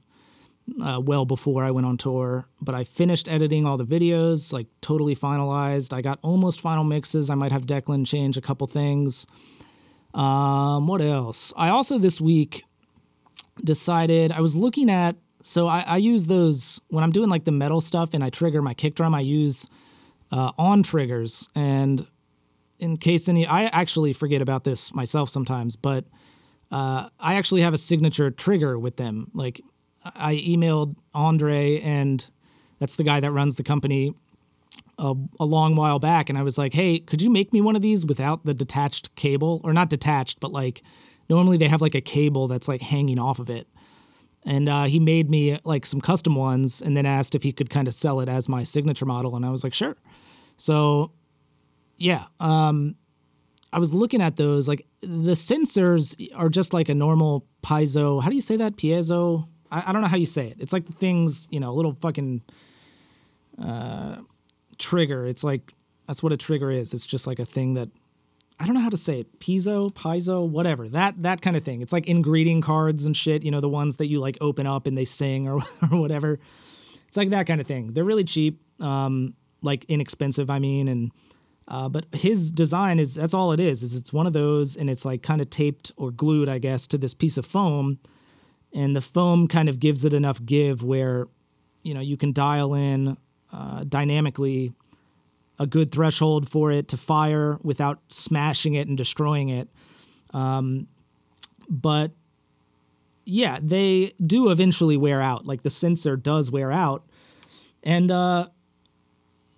[0.82, 2.48] uh, well before I went on tour.
[2.62, 5.94] But I finished editing all the videos, like totally finalized.
[5.94, 7.30] I got almost final mixes.
[7.30, 9.26] I might have Declan change a couple things.
[10.14, 11.54] Um, what else?
[11.58, 12.64] I also this week
[13.64, 15.16] decided I was looking at.
[15.42, 18.62] So I, I use those when I'm doing like the metal stuff and I trigger
[18.62, 19.14] my kick drum.
[19.14, 19.70] I use
[20.32, 22.08] uh, on triggers, and
[22.80, 26.06] in case any, I actually forget about this myself sometimes, but
[26.72, 29.30] uh, I actually have a signature trigger with them.
[29.34, 29.62] Like
[30.16, 32.28] I emailed Andre, and
[32.80, 34.14] that's the guy that runs the company
[34.98, 37.76] a, a, long while back and I was like, hey, could you make me one
[37.76, 39.62] of these without the detached cable?
[39.64, 40.84] Or not detached, but like
[41.30, 43.68] normally they have like a cable that's like hanging off of it.
[44.46, 47.70] And uh, he made me like some custom ones and then asked if he could
[47.70, 49.36] kind of sell it as my signature model.
[49.36, 49.96] And I was like, sure.
[50.58, 51.12] So
[51.98, 52.96] yeah, um,
[53.74, 54.68] I was looking at those.
[54.68, 58.22] Like the sensors are just like a normal piezo.
[58.22, 58.78] How do you say that?
[58.78, 59.48] Piezo?
[59.72, 60.58] I, I don't know how you say it.
[60.60, 62.42] It's like the things, you know, a little fucking.
[63.62, 64.18] Uh,
[64.78, 65.26] trigger.
[65.26, 65.74] It's like
[66.08, 66.94] that's what a trigger is.
[66.94, 67.90] It's just like a thing that
[68.60, 69.40] I don't know how to say it.
[69.40, 70.88] Piezo, piezo, whatever.
[70.90, 71.82] That that kind of thing.
[71.82, 74.68] It's like in greeting cards and shit, you know, the ones that you like open
[74.68, 75.56] up and they sing or,
[75.92, 76.40] or whatever.
[77.08, 77.94] It's like that kind of thing.
[77.94, 81.12] They're really cheap, um, like inexpensive, I mean, and
[81.68, 83.84] uh, but his design is that's all it is.
[83.84, 86.88] Is it's one of those and it's like kind of taped or glued, I guess,
[86.88, 88.00] to this piece of foam.
[88.76, 91.28] And the foam kind of gives it enough give where,
[91.82, 93.18] you know, you can dial in
[93.54, 94.74] uh, dynamically
[95.58, 99.70] a good threshold for it to fire without smashing it and destroying it.
[100.34, 100.88] Um,
[101.70, 102.12] but
[103.24, 105.46] yeah, they do eventually wear out.
[105.46, 107.06] Like the sensor does wear out.
[107.82, 108.50] And, uh,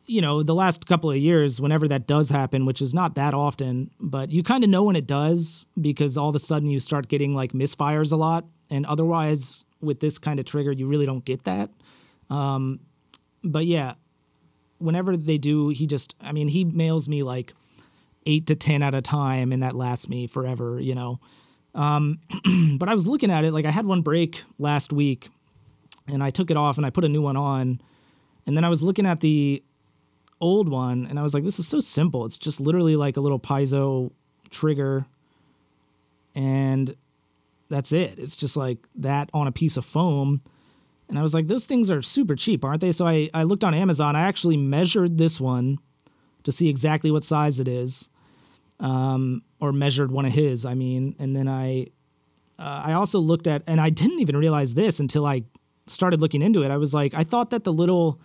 [0.05, 3.33] you know, the last couple of years, whenever that does happen, which is not that
[3.33, 6.79] often, but you kind of know when it does because all of a sudden you
[6.79, 8.45] start getting like misfires a lot.
[8.69, 11.69] And otherwise, with this kind of trigger, you really don't get that.
[12.29, 12.79] Um,
[13.43, 13.93] but yeah,
[14.79, 17.53] whenever they do, he just, I mean, he mails me like
[18.25, 21.19] eight to 10 at a time, and that lasts me forever, you know.
[21.73, 22.19] Um,
[22.77, 25.29] but I was looking at it, like I had one break last week,
[26.07, 27.81] and I took it off and I put a new one on.
[28.45, 29.63] And then I was looking at the
[30.39, 32.25] old one, and I was like, this is so simple.
[32.25, 34.11] It's just literally like a little piezo
[34.49, 35.05] trigger,
[36.35, 36.95] and
[37.69, 38.17] that's it.
[38.17, 40.41] It's just like that on a piece of foam
[41.09, 42.91] and I was like, those things are super cheap, aren't they?
[42.91, 44.15] So I, I looked on Amazon.
[44.15, 45.79] I actually measured this one
[46.43, 48.09] to see exactly what size it is,
[48.79, 51.15] um, or measured one of his, I mean.
[51.17, 51.87] And then I,
[52.59, 55.43] uh, I also looked at, and I didn't even realize this until I
[55.87, 56.71] started looking into it.
[56.71, 58.19] I was like, I thought that the little,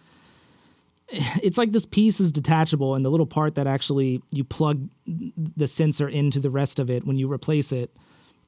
[1.09, 5.69] it's like this piece is detachable, and the little part that actually you plug the
[5.69, 7.95] sensor into the rest of it when you replace it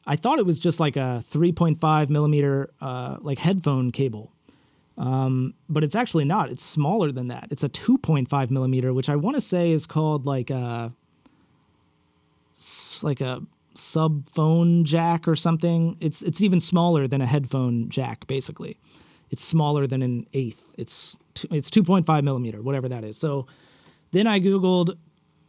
[0.06, 4.32] I thought it was just like a 3.5 millimeter uh, like headphone cable,
[4.98, 6.50] um, but it's actually not.
[6.50, 7.48] It's smaller than that.
[7.50, 10.92] It's a 2.5 millimeter, which I want to say is called like a
[13.02, 13.42] like a
[13.74, 15.96] sub phone jack or something.
[16.00, 18.26] It's it's even smaller than a headphone jack.
[18.26, 18.78] Basically,
[19.30, 20.74] it's smaller than an eighth.
[20.78, 21.16] It's
[21.50, 23.16] it's 2.5 millimeter, whatever that is.
[23.16, 23.46] So
[24.12, 24.96] then I googled.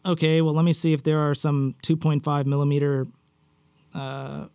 [0.05, 3.07] Okay, well, let me see if there are some 2.5 millimeter
[3.95, 4.47] uh,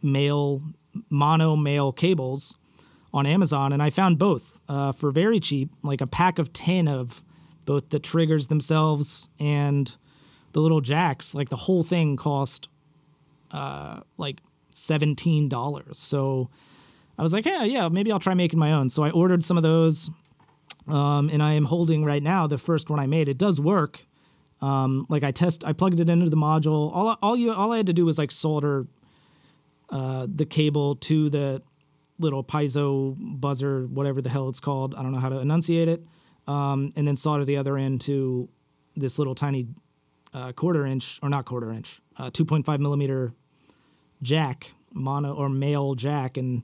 [0.00, 0.62] male
[1.10, 2.56] mono male cables
[3.12, 6.88] on Amazon, and I found both uh, for very cheap, like a pack of ten
[6.88, 7.22] of
[7.64, 9.96] both the triggers themselves and
[10.52, 11.34] the little jacks.
[11.34, 12.68] Like the whole thing cost
[13.50, 15.98] uh, like seventeen dollars.
[15.98, 16.50] So
[17.18, 18.90] I was like, yeah, yeah, maybe I'll try making my own.
[18.90, 20.10] So I ordered some of those,
[20.86, 23.28] um, and I am holding right now the first one I made.
[23.28, 24.06] It does work.
[24.60, 26.90] Um, like I test, I plugged it into the module.
[26.94, 28.86] All all you all I had to do was like solder
[29.90, 31.62] uh, the cable to the
[32.18, 34.94] little piezo buzzer, whatever the hell it's called.
[34.94, 36.04] I don't know how to enunciate it.
[36.46, 38.48] Um, and then solder the other end to
[38.96, 39.68] this little tiny
[40.34, 43.32] uh, quarter inch, or not quarter inch, uh, 2.5 millimeter
[44.22, 46.36] jack, mono or male jack.
[46.36, 46.62] And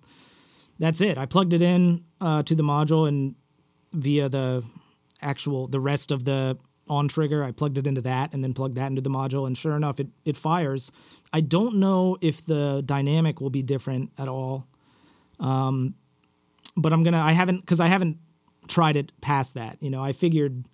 [0.78, 1.18] that's it.
[1.18, 3.34] I plugged it in uh, to the module and
[3.92, 4.64] via the
[5.22, 6.58] actual, the rest of the
[6.88, 9.46] on trigger, I plugged it into that and then plugged that into the module.
[9.46, 10.92] And sure enough, it, it fires.
[11.32, 14.66] I don't know if the dynamic will be different at all.
[15.40, 15.94] Um,
[16.76, 17.20] but I'm gonna.
[17.20, 18.18] I haven't because I haven't
[18.68, 19.82] tried it past that.
[19.82, 20.64] You know, I figured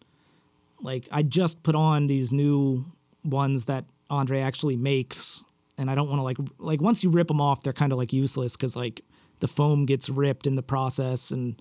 [0.81, 2.87] like I just put on these new
[3.25, 5.45] ones that Andre actually makes,
[5.79, 7.99] and I don't want to like like once you rip them off, they're kind of
[7.99, 9.03] like useless because like
[9.41, 11.61] the foam gets ripped in the process, and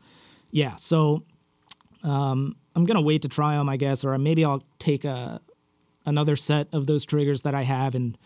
[0.52, 0.76] yeah.
[0.78, 1.24] So
[2.04, 5.42] um, I'm gonna wait to try them, I guess, or maybe I'll take a
[6.06, 8.18] another set of those triggers that I have and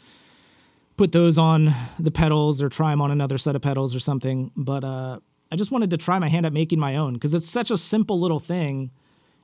[0.97, 4.51] put those on the pedals or try them on another set of pedals or something.
[4.55, 5.19] But uh,
[5.51, 7.77] I just wanted to try my hand at making my own because it's such a
[7.77, 8.91] simple little thing.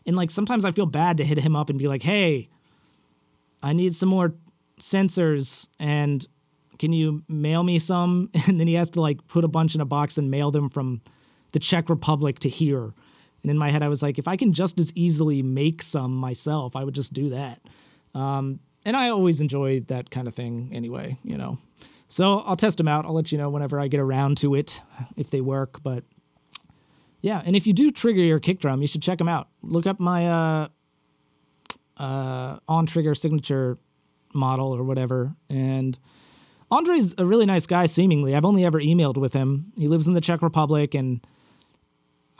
[0.05, 2.49] And like sometimes I feel bad to hit him up and be like, hey,
[3.61, 4.33] I need some more
[4.79, 6.25] sensors and
[6.77, 8.29] can you mail me some?
[8.47, 10.69] And then he has to like put a bunch in a box and mail them
[10.69, 11.01] from
[11.51, 12.93] the Czech Republic to here.
[13.41, 16.15] And in my head, I was like, if I can just as easily make some
[16.15, 17.61] myself, I would just do that.
[18.13, 21.57] Um, and I always enjoy that kind of thing anyway, you know.
[22.07, 23.05] So I'll test them out.
[23.05, 24.81] I'll let you know whenever I get around to it
[25.15, 25.83] if they work.
[25.83, 26.03] But
[27.21, 29.47] yeah, and if you do trigger your kick drum, you should check them out.
[29.61, 30.67] Look up my uh,
[31.97, 33.77] uh, on trigger signature
[34.33, 35.35] model or whatever.
[35.49, 35.97] And
[36.71, 38.35] Andre's a really nice guy, seemingly.
[38.35, 39.71] I've only ever emailed with him.
[39.77, 41.25] He lives in the Czech Republic, and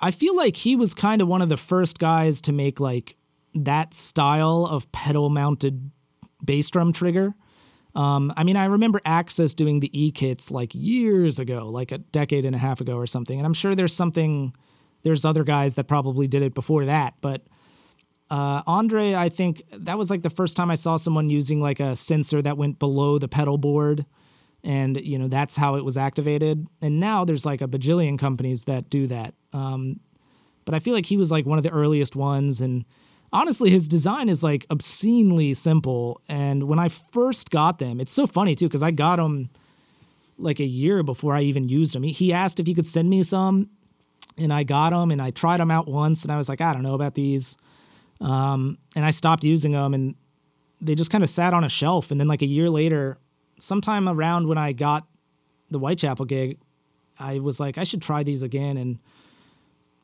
[0.02, 3.16] I feel like he was kind of one of the first guys to make like
[3.54, 5.92] that style of pedal mounted
[6.44, 7.34] bass drum trigger.
[7.96, 11.98] Um, I mean, I remember Axis doing the E kits like years ago, like a
[11.98, 13.40] decade and a half ago or something.
[13.40, 14.54] And I'm sure there's something,
[15.04, 17.16] there's other guys that probably did it before that.
[17.20, 17.42] But
[18.30, 21.80] uh, Andre, I think that was like the first time I saw someone using like
[21.80, 24.06] a sensor that went below the pedal board.
[24.64, 26.68] And, you know, that's how it was activated.
[26.82, 29.34] And now there's like a bajillion companies that do that.
[29.54, 30.00] Um,
[30.66, 32.60] but I feel like he was like one of the earliest ones.
[32.62, 32.86] And,
[33.32, 36.22] honestly, his design is like obscenely simple.
[36.28, 39.50] And when I first got them, it's so funny too, because I got them
[40.38, 42.04] like a year before I even used them.
[42.04, 43.70] He, asked if he could send me some,
[44.38, 46.74] and I got them and I tried them out once, and I was like, I
[46.74, 47.58] don't know about these.
[48.22, 50.16] Um, and I stopped using them, and
[50.82, 52.12] they just kind of sat on a shelf.
[52.12, 53.18] And then, like a year later,
[53.60, 55.08] sometime around when I got
[55.70, 56.58] the Whitechapel gig,
[57.20, 58.78] I was like, I should try these again.
[58.78, 59.00] And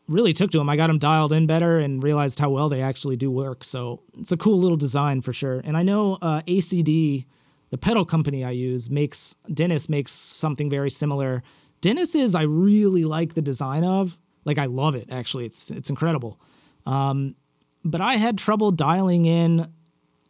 [0.08, 0.70] really took to them.
[0.70, 3.64] I got them dialed in better and realized how well they actually do work.
[3.64, 5.62] So it's a cool little design for sure.
[5.64, 7.26] And I know uh, ACD,
[7.70, 11.44] the pedal company I use, makes Dennis makes something very similar.
[11.82, 14.20] Dennis is I really like the design of.
[14.44, 15.46] Like I love it actually.
[15.46, 16.40] It's it's incredible.
[16.86, 17.36] Um,
[17.84, 19.72] but I had trouble dialing in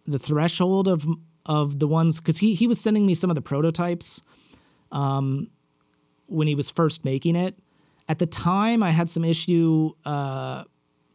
[0.06, 1.06] the threshold of
[1.46, 4.22] of the ones because he he was sending me some of the prototypes
[4.92, 5.50] um,
[6.28, 7.56] when he was first making it
[8.08, 10.64] at the time, I had some issue uh,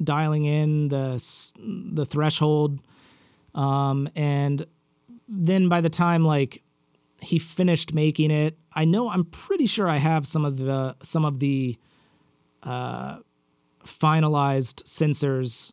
[0.03, 1.23] dialing in the
[1.93, 2.81] the threshold,
[3.55, 4.67] um, and
[5.29, 6.63] then by the time like
[7.23, 11.25] he finished making it, I know I'm pretty sure I have some of the some
[11.25, 11.79] of the
[12.65, 13.19] uh,
[13.85, 15.73] finalized sensors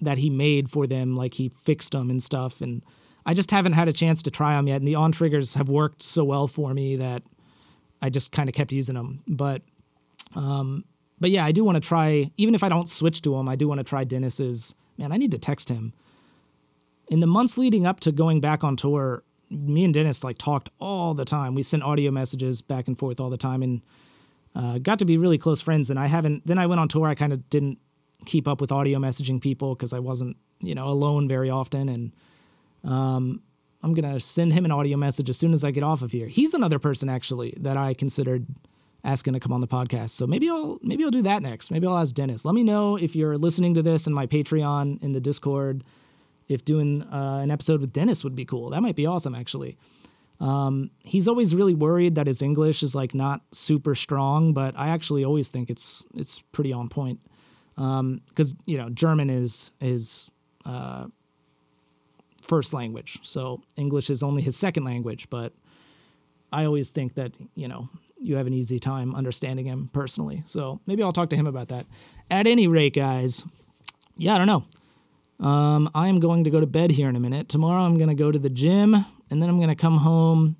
[0.00, 1.16] that he made for them.
[1.16, 2.82] Like he fixed them and stuff, and
[3.26, 4.76] I just haven't had a chance to try them yet.
[4.76, 7.22] And the on triggers have worked so well for me that
[8.02, 9.22] I just kind of kept using them.
[9.26, 9.62] But
[10.34, 10.84] um,
[11.20, 13.56] but yeah, I do want to try, even if I don't switch to them, I
[13.56, 14.74] do want to try Dennis's.
[14.96, 15.92] Man, I need to text him.
[17.08, 20.70] In the months leading up to going back on tour, me and Dennis like talked
[20.78, 21.54] all the time.
[21.54, 23.82] We sent audio messages back and forth all the time and
[24.54, 25.90] uh, got to be really close friends.
[25.90, 27.08] And I haven't, then I went on tour.
[27.08, 27.78] I kind of didn't
[28.26, 31.88] keep up with audio messaging people because I wasn't, you know, alone very often.
[31.88, 32.12] And
[32.84, 33.42] um,
[33.82, 36.12] I'm going to send him an audio message as soon as I get off of
[36.12, 36.26] here.
[36.26, 38.46] He's another person actually that I considered
[39.04, 40.10] asking to come on the podcast.
[40.10, 41.70] So maybe I'll maybe I'll do that next.
[41.70, 42.44] Maybe I'll ask Dennis.
[42.44, 45.84] Let me know if you're listening to this in my Patreon in the Discord.
[46.48, 48.70] If doing uh, an episode with Dennis would be cool.
[48.70, 49.78] That might be awesome actually.
[50.40, 54.88] Um, he's always really worried that his English is like not super strong, but I
[54.88, 57.20] actually always think it's it's pretty on point.
[57.76, 60.30] Because um, you know German is is
[60.64, 61.06] uh,
[62.50, 65.30] first language, so English is only his second language.
[65.30, 65.54] But
[66.52, 67.88] I always think that you know
[68.20, 70.42] you have an easy time understanding him personally.
[70.44, 71.86] So maybe I'll talk to him about that.
[72.30, 73.44] At any rate, guys,
[74.16, 74.64] yeah, I don't know.
[75.46, 77.48] Um, I am going to go to bed here in a minute.
[77.48, 78.94] Tomorrow I'm going to go to the gym
[79.30, 80.56] and then I'm going to come home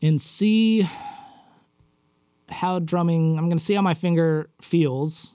[0.00, 0.86] and see
[2.48, 5.34] how drumming, I'm going to see how my finger feels,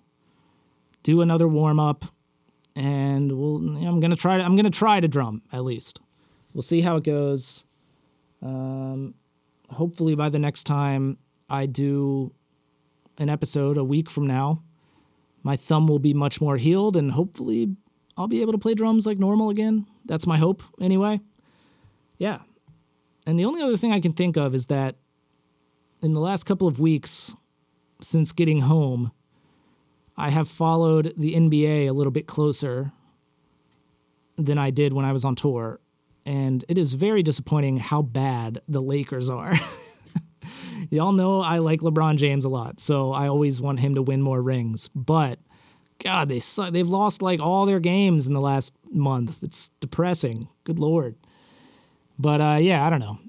[1.03, 2.05] do another warm up,
[2.75, 5.99] and we'll, I'm to try to, I'm to try to drum at least.
[6.53, 7.65] We'll see how it goes.
[8.41, 9.15] Um,
[9.69, 11.17] hopefully by the next time
[11.49, 12.33] I do
[13.17, 14.61] an episode a week from now,
[15.43, 17.75] my thumb will be much more healed and hopefully
[18.17, 19.85] I'll be able to play drums like normal again.
[20.05, 21.21] That's my hope anyway.
[22.17, 22.39] Yeah.
[23.27, 24.95] And the only other thing I can think of is that
[26.01, 27.35] in the last couple of weeks
[28.01, 29.11] since getting home,
[30.17, 32.91] I have followed the NBA a little bit closer
[34.37, 35.79] than I did when I was on tour.
[36.25, 39.53] And it is very disappointing how bad the Lakers are.
[40.89, 44.21] Y'all know I like LeBron James a lot, so I always want him to win
[44.21, 44.89] more rings.
[44.89, 45.39] But
[45.99, 46.71] God, they suck.
[46.71, 49.43] They've lost like all their games in the last month.
[49.43, 50.47] It's depressing.
[50.63, 51.15] Good lord.
[52.17, 53.19] But uh, yeah, I don't know.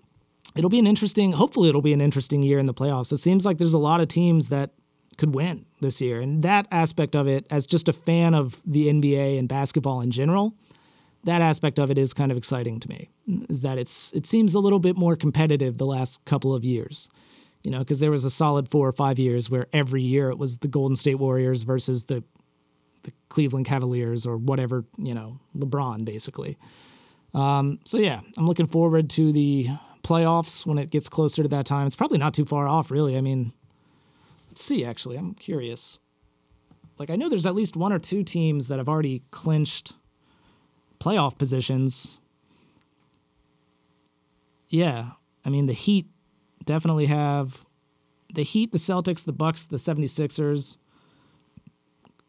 [0.57, 1.33] It'll be an interesting.
[1.33, 3.13] Hopefully, it'll be an interesting year in the playoffs.
[3.13, 4.71] It seems like there's a lot of teams that
[5.17, 8.89] could win this year, and that aspect of it, as just a fan of the
[8.89, 10.55] NBA and basketball in general,
[11.25, 13.11] that aspect of it is kind of exciting to me.
[13.49, 17.09] Is that it's it seems a little bit more competitive the last couple of years
[17.67, 20.39] you know, because there was a solid four or five years where every year it
[20.39, 22.23] was the Golden State Warriors versus the
[23.03, 26.57] the Cleveland Cavaliers or whatever, you know, LeBron basically.
[27.35, 29.69] Um, so yeah, I'm looking forward to the
[30.05, 31.89] playoffs when it gets closer to that time.
[31.89, 33.17] It's probably not too far off, really.
[33.17, 33.53] I mean,
[34.57, 34.87] let's see.
[34.87, 36.01] Actually, I'm curious.
[36.99, 39.93] Like I know there's at least one or two teams that have already clinched
[40.99, 42.23] playoff positions.
[44.67, 45.11] Yeah,
[45.45, 46.07] I mean the Heat
[46.65, 47.67] definitely have
[48.33, 50.79] the Heat, the Celtics, the Bucks, the 76ers.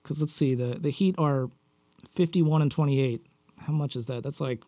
[0.04, 1.50] Cuz let's see, the the Heat are
[2.12, 3.26] 51 and 28.
[3.60, 4.22] How much is that?
[4.22, 4.64] That's like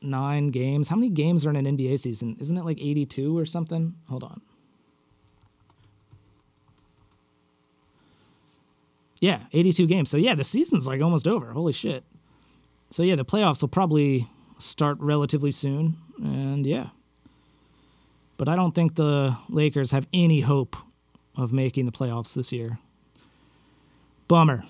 [0.00, 0.88] 79 games.
[0.88, 2.36] How many games are in an NBA season?
[2.40, 3.94] Isn't it like 82 or something?
[4.08, 4.40] Hold on.
[9.20, 10.10] Yeah, 82 games.
[10.10, 11.52] So yeah, the season's like almost over.
[11.52, 12.04] Holy shit.
[12.90, 14.28] So yeah, the playoffs will probably
[14.58, 15.96] start relatively soon.
[16.18, 16.88] And yeah.
[18.36, 20.76] But I don't think the Lakers have any hope
[21.36, 22.78] of making the playoffs this year.
[24.28, 24.64] Bummer.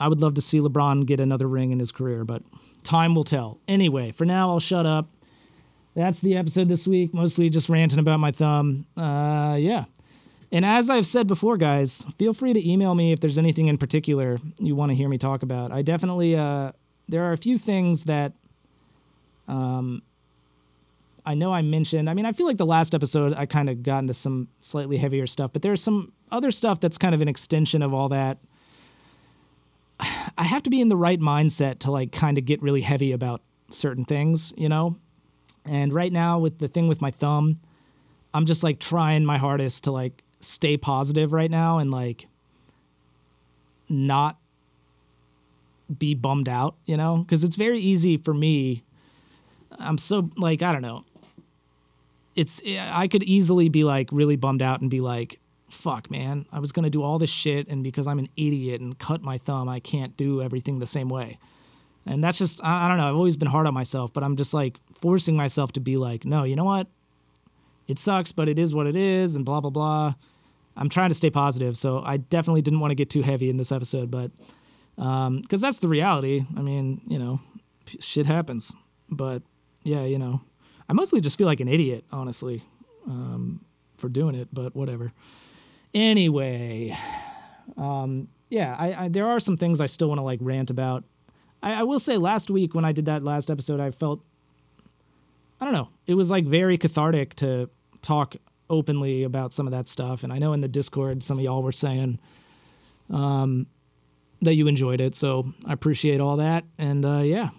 [0.00, 2.42] I would love to see LeBron get another ring in his career, but
[2.82, 3.58] time will tell.
[3.68, 5.08] Anyway, for now, I'll shut up.
[5.94, 8.86] That's the episode this week, mostly just ranting about my thumb.
[8.96, 9.84] Uh, yeah.
[10.52, 13.78] And as I've said before, guys, feel free to email me if there's anything in
[13.78, 15.72] particular you want to hear me talk about.
[15.72, 16.72] I definitely, uh,
[17.08, 18.32] there are a few things that
[19.46, 20.02] um,
[21.24, 23.82] I know I mentioned, I mean, I feel like the last episode I kind of
[23.82, 27.28] got into some slightly heavier stuff, but there's some other stuff that's kind of an
[27.28, 28.38] extension of all that.
[30.00, 33.12] I have to be in the right mindset to like kind of get really heavy
[33.12, 34.96] about certain things, you know?
[35.64, 37.60] And right now with the thing with my thumb,
[38.32, 42.26] I'm just like trying my hardest to like stay positive right now and like
[43.88, 44.38] not
[45.98, 47.18] be bummed out, you know?
[47.18, 48.84] Because it's very easy for me.
[49.78, 51.04] I'm so like, I don't know
[52.36, 55.40] it's I could easily be like really bummed out and be like,
[55.70, 58.98] fuck, man, I was gonna do all this shit, and because I'm an idiot and
[58.98, 61.38] cut my thumb, I can't do everything the same way.
[62.06, 63.08] And that's just I, I don't know.
[63.08, 66.24] I've always been hard on myself, but I'm just like forcing myself to be like,
[66.24, 66.88] no, you know what?
[67.88, 70.14] It sucks, but it is what it is, and blah blah blah.
[70.76, 73.56] I'm trying to stay positive, so I definitely didn't want to get too heavy in
[73.56, 74.30] this episode, but
[74.96, 76.44] because um, that's the reality.
[76.56, 77.40] I mean, you know,
[77.98, 78.76] shit happens,
[79.08, 79.42] but
[79.82, 80.40] yeah, you know,
[80.88, 82.62] I mostly just feel like an idiot, honestly,
[83.06, 83.64] um,
[83.98, 85.12] for doing it, but whatever.
[85.92, 86.96] Anyway,
[87.76, 91.04] um, yeah, I, I, there are some things I still want to like rant about.
[91.62, 94.20] I, I will say last week when I did that last episode, I felt,
[95.60, 97.70] I don't know, it was like very cathartic to
[98.02, 98.36] talk
[98.68, 100.22] openly about some of that stuff.
[100.22, 102.20] And I know in the Discord, some of y'all were saying
[103.10, 103.66] um,
[104.42, 105.14] that you enjoyed it.
[105.14, 106.64] So I appreciate all that.
[106.78, 107.50] And uh, yeah,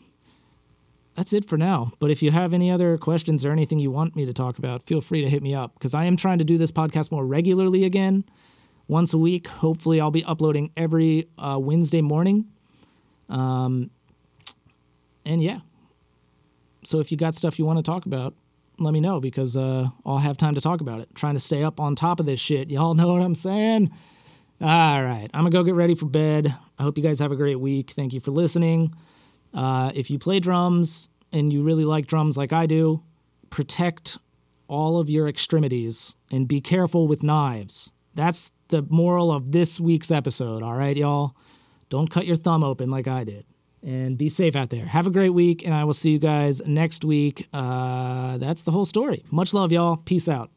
[1.21, 1.91] that's it for now.
[1.99, 4.87] But if you have any other questions or anything you want me to talk about,
[4.87, 7.23] feel free to hit me up because I am trying to do this podcast more
[7.23, 8.23] regularly again,
[8.87, 9.45] once a week.
[9.45, 12.47] Hopefully, I'll be uploading every uh, Wednesday morning.
[13.29, 13.91] Um,
[15.23, 15.59] and yeah.
[16.85, 18.33] So if you got stuff you want to talk about,
[18.79, 21.09] let me know because uh, I'll have time to talk about it.
[21.13, 22.71] trying to stay up on top of this shit.
[22.71, 23.91] Y'all know what I'm saying?
[24.59, 25.27] All right.
[25.35, 26.55] I'm to go get ready for bed.
[26.79, 27.91] I hope you guys have a great week.
[27.91, 28.95] Thank you for listening.
[29.53, 33.03] Uh, if you play drums and you really like drums like I do,
[33.49, 34.17] protect
[34.67, 37.91] all of your extremities and be careful with knives.
[38.15, 41.35] That's the moral of this week's episode, all right, y'all?
[41.89, 43.45] Don't cut your thumb open like I did.
[43.83, 44.85] And be safe out there.
[44.85, 47.47] Have a great week, and I will see you guys next week.
[47.51, 49.25] Uh, that's the whole story.
[49.31, 49.97] Much love, y'all.
[49.97, 50.51] Peace out.